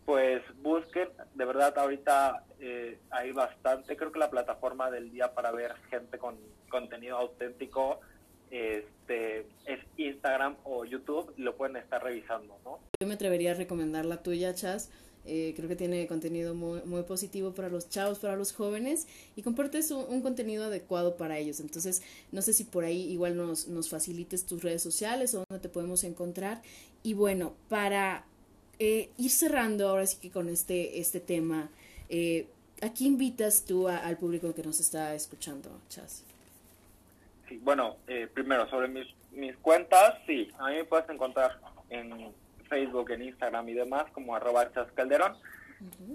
pues 0.05 0.43
busquen, 0.63 1.09
de 1.35 1.45
verdad 1.45 1.77
ahorita 1.77 2.45
eh, 2.61 2.99
hay 3.11 3.33
bastante, 3.33 3.97
creo 3.97 4.11
que 4.11 4.19
la 4.19 4.31
plataforma 4.31 4.91
del 4.91 5.11
día 5.11 5.35
para 5.35 5.51
ver 5.51 5.75
gente 5.91 6.19
con 6.19 6.39
contenido 6.71 7.19
auténtico 7.19 8.01
este, 8.51 9.41
es 9.67 9.81
Instagram 9.97 10.57
o 10.65 10.85
YouTube 10.85 11.33
lo 11.37 11.57
pueden 11.57 11.77
estar 11.77 12.03
revisando, 12.03 12.59
¿no? 12.65 12.79
Yo 13.01 13.07
me 13.07 13.15
atrevería 13.15 13.53
a 13.53 13.55
recomendar 13.55 14.05
la 14.05 14.23
tuya, 14.23 14.55
Chas. 14.55 14.91
Eh, 15.25 15.53
creo 15.57 15.69
que 15.69 15.77
tiene 15.77 16.07
contenido 16.07 16.55
muy, 16.55 16.81
muy 16.85 17.03
positivo 17.03 17.53
para 17.53 17.69
los 17.69 17.91
chavos, 17.91 18.19
para 18.19 18.35
los 18.35 18.53
jóvenes 18.53 19.07
y 19.37 19.43
compartes 19.43 19.91
un, 19.91 20.07
un, 20.09 20.23
contenido 20.23 20.65
adecuado 20.65 21.19
para 21.19 21.39
ellos. 21.39 21.61
Entonces, 21.61 22.03
no 22.33 22.41
sé 22.41 22.55
si 22.55 22.65
por 22.65 22.85
ahí 22.85 23.13
igual 23.13 23.37
nos, 23.37 23.69
nos 23.69 23.91
facilites 23.91 24.47
tus 24.47 24.63
redes 24.63 24.81
sociales 24.81 25.35
o 25.35 25.45
dónde 25.49 25.61
te 25.61 25.69
podemos 25.69 26.03
encontrar. 26.05 26.63
Y 27.03 27.13
bueno, 27.13 27.55
para 27.69 28.25
eh, 28.79 29.11
ir 29.19 29.31
cerrando 29.31 29.89
ahora 29.89 30.07
sí 30.07 30.19
que 30.21 30.31
con 30.31 30.49
este, 30.49 31.01
este 31.01 31.21
tema, 31.21 31.71
eh, 32.09 32.47
¿a 32.81 32.95
qué 32.95 33.05
invitas 33.05 33.65
tú 33.65 33.89
al 33.89 34.17
público 34.17 34.55
que 34.55 34.63
nos 34.63 34.81
está 34.81 35.15
escuchando, 35.15 35.69
Chas? 35.89 36.25
Bueno, 37.57 37.97
eh, 38.07 38.29
primero, 38.33 38.69
sobre 38.69 38.89
mis, 38.89 39.07
mis 39.33 39.57
cuentas, 39.57 40.15
sí, 40.27 40.49
a 40.59 40.69
mí 40.69 40.77
me 40.77 40.85
puedes 40.85 41.09
encontrar 41.09 41.59
en 41.91 42.33
Facebook, 42.69 43.11
en 43.11 43.23
Instagram 43.23 43.69
y 43.69 43.75
demás 43.75 44.05
como 44.13 44.35
arroba 44.35 44.71
chascalderón. 44.73 45.37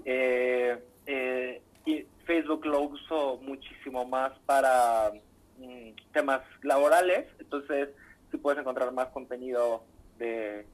Eh, 0.04 0.78
eh, 1.06 1.62
y 1.86 2.06
Facebook 2.26 2.64
lo 2.66 2.82
uso 2.82 3.38
muchísimo 3.42 4.04
más 4.04 4.32
para 4.46 5.12
mm, 5.58 5.90
temas 6.12 6.42
laborales, 6.62 7.26
entonces 7.38 7.90
sí 8.30 8.36
puedes 8.36 8.60
encontrar 8.60 8.92
más 8.92 9.08
contenido 9.08 9.84
de, 10.18 10.66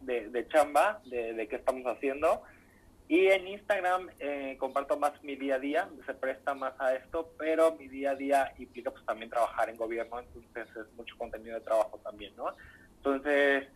de, 0.00 0.48
chamba, 0.48 1.00
de, 1.06 1.34
de 1.34 1.48
qué 1.48 1.56
estamos 1.56 1.84
haciendo. 1.86 2.42
Y 3.08 3.26
en 3.26 3.46
Instagram 3.46 4.08
eh, 4.20 4.56
comparto 4.58 4.96
más 4.98 5.12
mi 5.22 5.36
día 5.36 5.56
a 5.56 5.58
día, 5.58 5.88
se 6.06 6.14
presta 6.14 6.54
más 6.54 6.74
a 6.78 6.94
esto, 6.94 7.34
pero 7.38 7.72
mi 7.72 7.88
día 7.88 8.12
a 8.12 8.14
día 8.14 8.54
implica 8.58 8.90
pues 8.90 9.04
también 9.04 9.30
trabajar 9.30 9.68
en 9.68 9.76
gobierno, 9.76 10.20
entonces 10.20 10.68
es 10.76 10.92
mucho 10.94 11.16
contenido 11.18 11.54
de 11.56 11.60
trabajo 11.64 11.98
también, 12.02 12.34
¿no? 12.36 12.46
Entonces, 12.96 13.68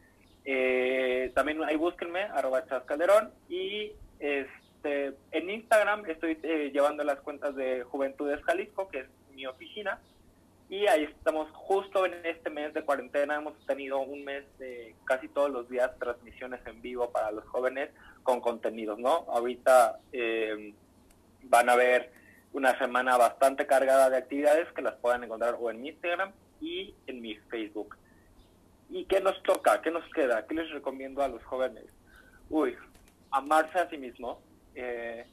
eh, 0.45 1.33
también 1.35 1.63
ahí 1.65 1.77
búsquenme, 1.77 2.23
arroba 2.23 2.67
chascalderón, 2.67 3.31
y 3.49 3.93
este, 4.21 5.13
en 5.33 5.51
Instagram 5.51 6.07
estoy 6.07 6.39
eh, 6.43 6.71
llevando 6.73 7.05
las 7.05 7.21
cuentas 7.21 7.55
de 7.57 7.83
Juventudes 7.83 8.43
Jalisco, 8.45 8.89
que 8.89 9.01
es 9.01 9.07
mi 9.35 9.45
oficina, 9.47 10.01
y 10.69 10.87
ahí 10.89 11.05
estamos 11.05 11.49
justo 11.53 12.07
en 12.07 12.15
este 12.27 12.51
mes 12.51 12.75
de 12.75 12.83
cuarentena, 12.83 13.37
hemos 13.37 13.55
tenido 13.67 14.01
un 14.01 14.25
mes 14.25 14.45
de 14.59 14.97
casi 15.05 15.29
todos 15.29 15.51
los 15.51 15.69
días 15.69 15.91
transmisiones 15.99 16.61
en 16.67 16.83
vivo 16.83 17.11
para 17.11 17.31
los 17.31 17.45
jóvenes 17.47 17.91
con 18.25 18.41
contenidos, 18.41 18.99
¿no? 18.99 19.27
Ahorita 19.29 20.01
eh, 20.13 20.75
van 21.45 21.69
a 21.69 21.77
ver 21.77 22.11
una 22.53 22.77
semana 22.79 23.17
bastante 23.17 23.67
cargada 23.67 24.11
de 24.11 24.17
actividades 24.17 24.67
que 24.73 24.83
las 24.83 24.95
pueden 24.97 25.23
encontrar 25.25 25.57
o 25.61 25.71
en 25.71 25.81
mi 25.81 25.91
Instagram 25.91 26.33
y 26.61 26.95
en 27.07 27.21
mi 27.21 27.37
Facebook. 27.51 27.97
¿Y 28.91 29.05
qué 29.05 29.21
nos 29.21 29.41
toca? 29.43 29.81
¿Qué 29.83 29.91
nos 29.91 30.09
queda? 30.13 30.47
¿Qué 30.47 30.55
les 30.55 30.71
recomiendo 30.71 31.23
a 31.23 31.29
los 31.29 31.45
jóvenes? 31.45 31.85
Uy, 32.51 32.77
amarse 33.31 33.79
a 33.79 33.89
sí 33.89 33.99
mismo, 33.99 34.41
eh, 34.75 35.27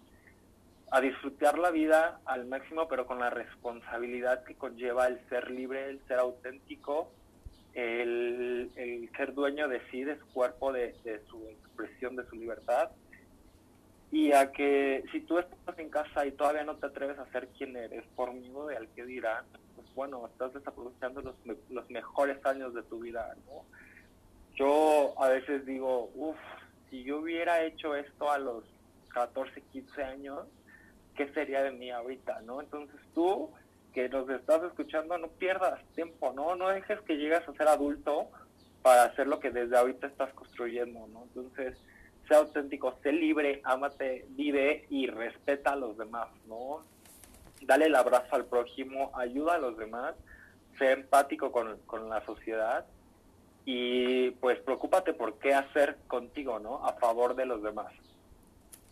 a 0.94 1.02
disfrutar 1.02 1.58
la 1.58 1.72
vida 1.72 2.20
al 2.24 2.46
máximo, 2.46 2.88
pero 2.88 3.08
con 3.08 3.18
la 3.18 3.32
responsabilidad 3.32 4.44
que 4.44 4.54
conlleva 4.54 5.08
el 5.08 5.20
ser 5.28 5.50
libre, 5.50 5.90
el 5.90 6.00
ser 6.08 6.20
auténtico, 6.20 7.12
el, 7.74 8.70
ser 9.18 9.34
dueño 9.34 9.68
de 9.68 9.82
sí, 9.90 10.04
de 10.04 10.20
su 10.20 10.28
cuerpo, 10.28 10.72
de, 10.72 10.94
su 11.28 11.48
expresión, 11.48 12.16
de 12.16 12.28
su 12.28 12.36
libertad. 12.36 12.92
Y 14.12 14.34
a 14.34 14.52
que 14.52 15.04
si 15.12 15.22
tú 15.22 15.40
estás 15.40 15.80
en 15.80 15.90
casa 15.90 16.28
y 16.28 16.32
todavía 16.34 16.64
no 16.64 16.76
te 16.76 16.86
atreves 16.86 17.18
a 17.18 17.26
ser 17.32 17.48
quien 17.58 17.76
eres 17.76 18.06
por 18.16 18.32
miedo 18.32 18.68
de 18.68 18.78
al 18.78 18.88
que 18.90 19.04
dirán, 19.04 19.46
pues 19.76 19.92
bueno, 19.96 20.28
estás 20.28 20.54
desaprovechando 20.54 21.22
los, 21.22 21.36
los 21.72 21.90
mejores 21.90 22.38
años 22.46 22.72
de 22.76 22.84
tu 22.84 23.00
vida, 23.00 23.36
¿no? 23.48 23.66
Yo 24.56 25.16
a 25.20 25.30
veces 25.30 25.66
digo, 25.66 26.12
uff, 26.14 26.38
si 26.92 27.04
yo 27.04 27.18
hubiera 27.18 27.64
hecho 27.64 27.96
esto 27.96 28.30
a 28.30 28.38
los 28.38 28.64
14, 29.10 29.60
15 29.72 30.04
años, 30.04 30.46
qué 31.16 31.32
sería 31.34 31.64
de 31.64 31.72
mí 31.72 31.92
ahorita, 31.92 32.42
¿no? 32.42 32.62
Entonces 32.62 33.00
tú 33.14 33.52
que 33.94 34.10
nos 34.10 34.28
estás 34.30 34.64
escuchando, 34.64 35.18
no 35.18 35.28
pierdas 35.28 35.80
tiempo, 35.94 36.34
¿no? 36.34 36.56
No 36.56 36.70
dejes 36.70 37.00
que 37.02 37.18
llegues 37.18 37.48
a 37.48 37.54
ser 37.54 37.68
adulto 37.68 38.30
para 38.82 39.04
hacer 39.04 39.28
lo 39.28 39.40
que 39.40 39.52
desde 39.52 39.78
ahorita 39.78 40.08
estás 40.08 40.34
construyendo, 40.34 41.08
¿no? 41.08 41.24
Entonces, 41.24 41.78
sea 42.28 42.40
auténtico, 42.40 42.98
sé 43.04 43.12
libre, 43.12 43.62
ámate, 43.64 44.26
vive 44.30 44.86
y 44.90 45.08
respeta 45.08 45.74
a 45.74 45.76
los 45.76 45.98
demás, 45.98 46.30
¿no? 46.48 46.82
Dale 47.62 47.86
el 47.86 47.96
abrazo 47.96 48.36
al 48.36 48.46
prójimo, 48.46 49.12
ayuda 49.16 49.56
a 49.56 49.60
los 49.60 49.78
demás, 49.78 50.16
sé 50.78 50.92
empático 50.92 51.52
con, 51.52 51.78
con 51.86 52.10
la 52.10 52.26
sociedad 52.26 52.86
y 53.66 54.32
pues 54.32 54.60
preocúpate 54.60 55.14
por 55.14 55.38
qué 55.40 55.54
hacer 55.54 55.98
contigo, 56.08 56.60
¿no? 56.60 56.86
A 56.86 56.94
favor 56.94 57.36
de 57.36 57.46
los 57.46 57.62
demás. 57.62 57.94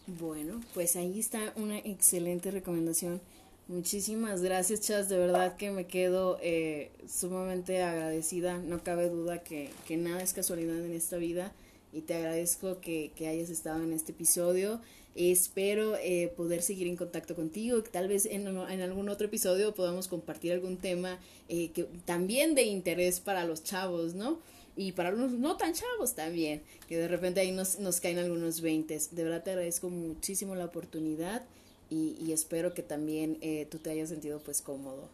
Bueno, 0.07 0.61
pues 0.73 0.95
ahí 0.95 1.19
está 1.19 1.53
una 1.55 1.77
excelente 1.77 2.51
recomendación. 2.51 3.21
Muchísimas 3.67 4.41
gracias, 4.41 4.81
Chas. 4.81 5.07
De 5.07 5.17
verdad 5.17 5.55
que 5.55 5.71
me 5.71 5.85
quedo 5.85 6.37
eh, 6.41 6.91
sumamente 7.07 7.81
agradecida. 7.81 8.57
No 8.57 8.83
cabe 8.83 9.09
duda 9.09 9.43
que, 9.43 9.69
que, 9.87 9.95
nada 9.97 10.21
es 10.21 10.33
casualidad 10.33 10.83
en 10.83 10.93
esta 10.93 11.17
vida. 11.17 11.53
Y 11.93 12.01
te 12.01 12.15
agradezco 12.15 12.81
que, 12.81 13.11
que 13.15 13.27
hayas 13.27 13.49
estado 13.49 13.83
en 13.83 13.93
este 13.93 14.11
episodio. 14.11 14.81
Espero 15.15 15.95
eh, 15.97 16.33
poder 16.35 16.61
seguir 16.61 16.87
en 16.87 16.95
contacto 16.95 17.35
contigo. 17.35 17.83
Tal 17.83 18.07
vez 18.07 18.25
en, 18.25 18.47
en 18.47 18.81
algún 18.81 19.09
otro 19.09 19.27
episodio 19.27 19.75
podamos 19.75 20.07
compartir 20.07 20.53
algún 20.53 20.77
tema 20.77 21.19
eh, 21.49 21.71
que 21.71 21.83
también 22.05 22.55
de 22.55 22.63
interés 22.63 23.19
para 23.19 23.45
los 23.45 23.63
chavos, 23.63 24.15
¿no? 24.15 24.39
Y 24.75 24.93
para 24.93 25.11
los 25.11 25.31
no 25.31 25.57
tan 25.57 25.73
chavos 25.73 26.15
también, 26.15 26.63
que 26.87 26.97
de 26.97 27.07
repente 27.07 27.39
ahí 27.39 27.51
nos, 27.51 27.79
nos 27.79 27.99
caen 27.99 28.19
algunos 28.19 28.61
veintes. 28.61 29.15
De 29.15 29.23
verdad 29.23 29.43
te 29.43 29.51
agradezco 29.51 29.89
muchísimo 29.89 30.55
la 30.55 30.65
oportunidad 30.65 31.43
y, 31.89 32.15
y 32.19 32.31
espero 32.31 32.73
que 32.73 32.83
también 32.83 33.37
eh, 33.41 33.67
tú 33.69 33.77
te 33.79 33.91
hayas 33.91 34.09
sentido 34.09 34.39
pues 34.39 34.61
cómodo. 34.61 35.09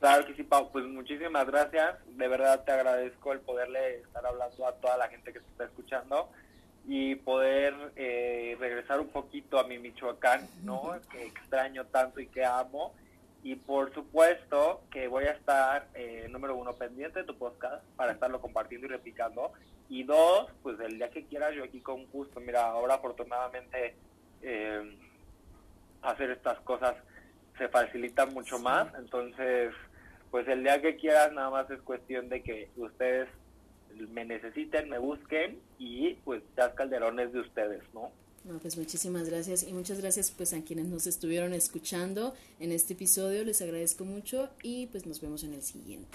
Claro 0.00 0.26
que 0.26 0.34
sí, 0.34 0.42
Pau, 0.42 0.72
pues 0.72 0.84
muchísimas 0.86 1.46
gracias. 1.46 1.96
De 2.16 2.26
verdad 2.26 2.64
te 2.64 2.72
agradezco 2.72 3.32
el 3.32 3.40
poderle 3.40 4.00
estar 4.00 4.26
hablando 4.26 4.66
a 4.66 4.72
toda 4.72 4.96
la 4.96 5.08
gente 5.08 5.32
que 5.32 5.38
te 5.38 5.46
está 5.46 5.64
escuchando 5.64 6.28
y 6.88 7.14
poder 7.14 7.72
eh, 7.94 8.56
regresar 8.58 8.98
un 8.98 9.06
poquito 9.06 9.60
a 9.60 9.64
mi 9.68 9.78
Michoacán, 9.78 10.48
¿no? 10.64 10.98
Que 11.12 11.24
extraño 11.26 11.86
tanto 11.86 12.18
y 12.18 12.26
que 12.26 12.44
amo 12.44 12.92
y 13.42 13.56
por 13.56 13.92
supuesto 13.92 14.82
que 14.90 15.08
voy 15.08 15.24
a 15.24 15.32
estar, 15.32 15.88
eh, 15.94 16.28
número 16.30 16.54
uno, 16.54 16.72
pendiente 16.74 17.20
de 17.20 17.24
tu 17.24 17.36
podcast 17.36 17.84
para 17.96 18.12
estarlo 18.12 18.40
compartiendo 18.40 18.86
y 18.86 18.90
replicando. 18.90 19.52
Y 19.88 20.04
dos, 20.04 20.50
pues 20.62 20.78
el 20.80 20.96
día 20.96 21.10
que 21.10 21.24
quieras, 21.24 21.54
yo 21.54 21.64
aquí 21.64 21.80
con 21.80 22.06
gusto. 22.06 22.40
Mira, 22.40 22.66
ahora 22.66 22.94
afortunadamente 22.94 23.96
eh, 24.42 24.96
hacer 26.02 26.30
estas 26.30 26.60
cosas 26.60 26.94
se 27.58 27.68
facilita 27.68 28.26
mucho 28.26 28.58
más. 28.58 28.88
Entonces, 28.94 29.74
pues 30.30 30.46
el 30.48 30.62
día 30.62 30.80
que 30.80 30.96
quieras, 30.96 31.32
nada 31.32 31.50
más 31.50 31.70
es 31.70 31.80
cuestión 31.82 32.28
de 32.28 32.42
que 32.42 32.70
ustedes 32.76 33.28
me 34.10 34.24
necesiten, 34.24 34.88
me 34.88 34.98
busquen 34.98 35.60
y 35.78 36.14
pues 36.24 36.42
ya 36.56 36.74
Calderón 36.74 37.20
es 37.20 37.32
de 37.32 37.40
ustedes, 37.40 37.82
¿no? 37.92 38.10
No, 38.44 38.58
pues 38.58 38.76
muchísimas 38.76 39.28
gracias 39.28 39.62
y 39.62 39.72
muchas 39.72 40.00
gracias 40.00 40.32
pues 40.36 40.52
a 40.52 40.62
quienes 40.62 40.86
nos 40.86 41.06
estuvieron 41.06 41.52
escuchando 41.52 42.34
en 42.58 42.72
este 42.72 42.94
episodio, 42.94 43.44
les 43.44 43.62
agradezco 43.62 44.04
mucho 44.04 44.48
y 44.62 44.86
pues 44.86 45.06
nos 45.06 45.20
vemos 45.20 45.44
en 45.44 45.54
el 45.54 45.62
siguiente. 45.62 46.08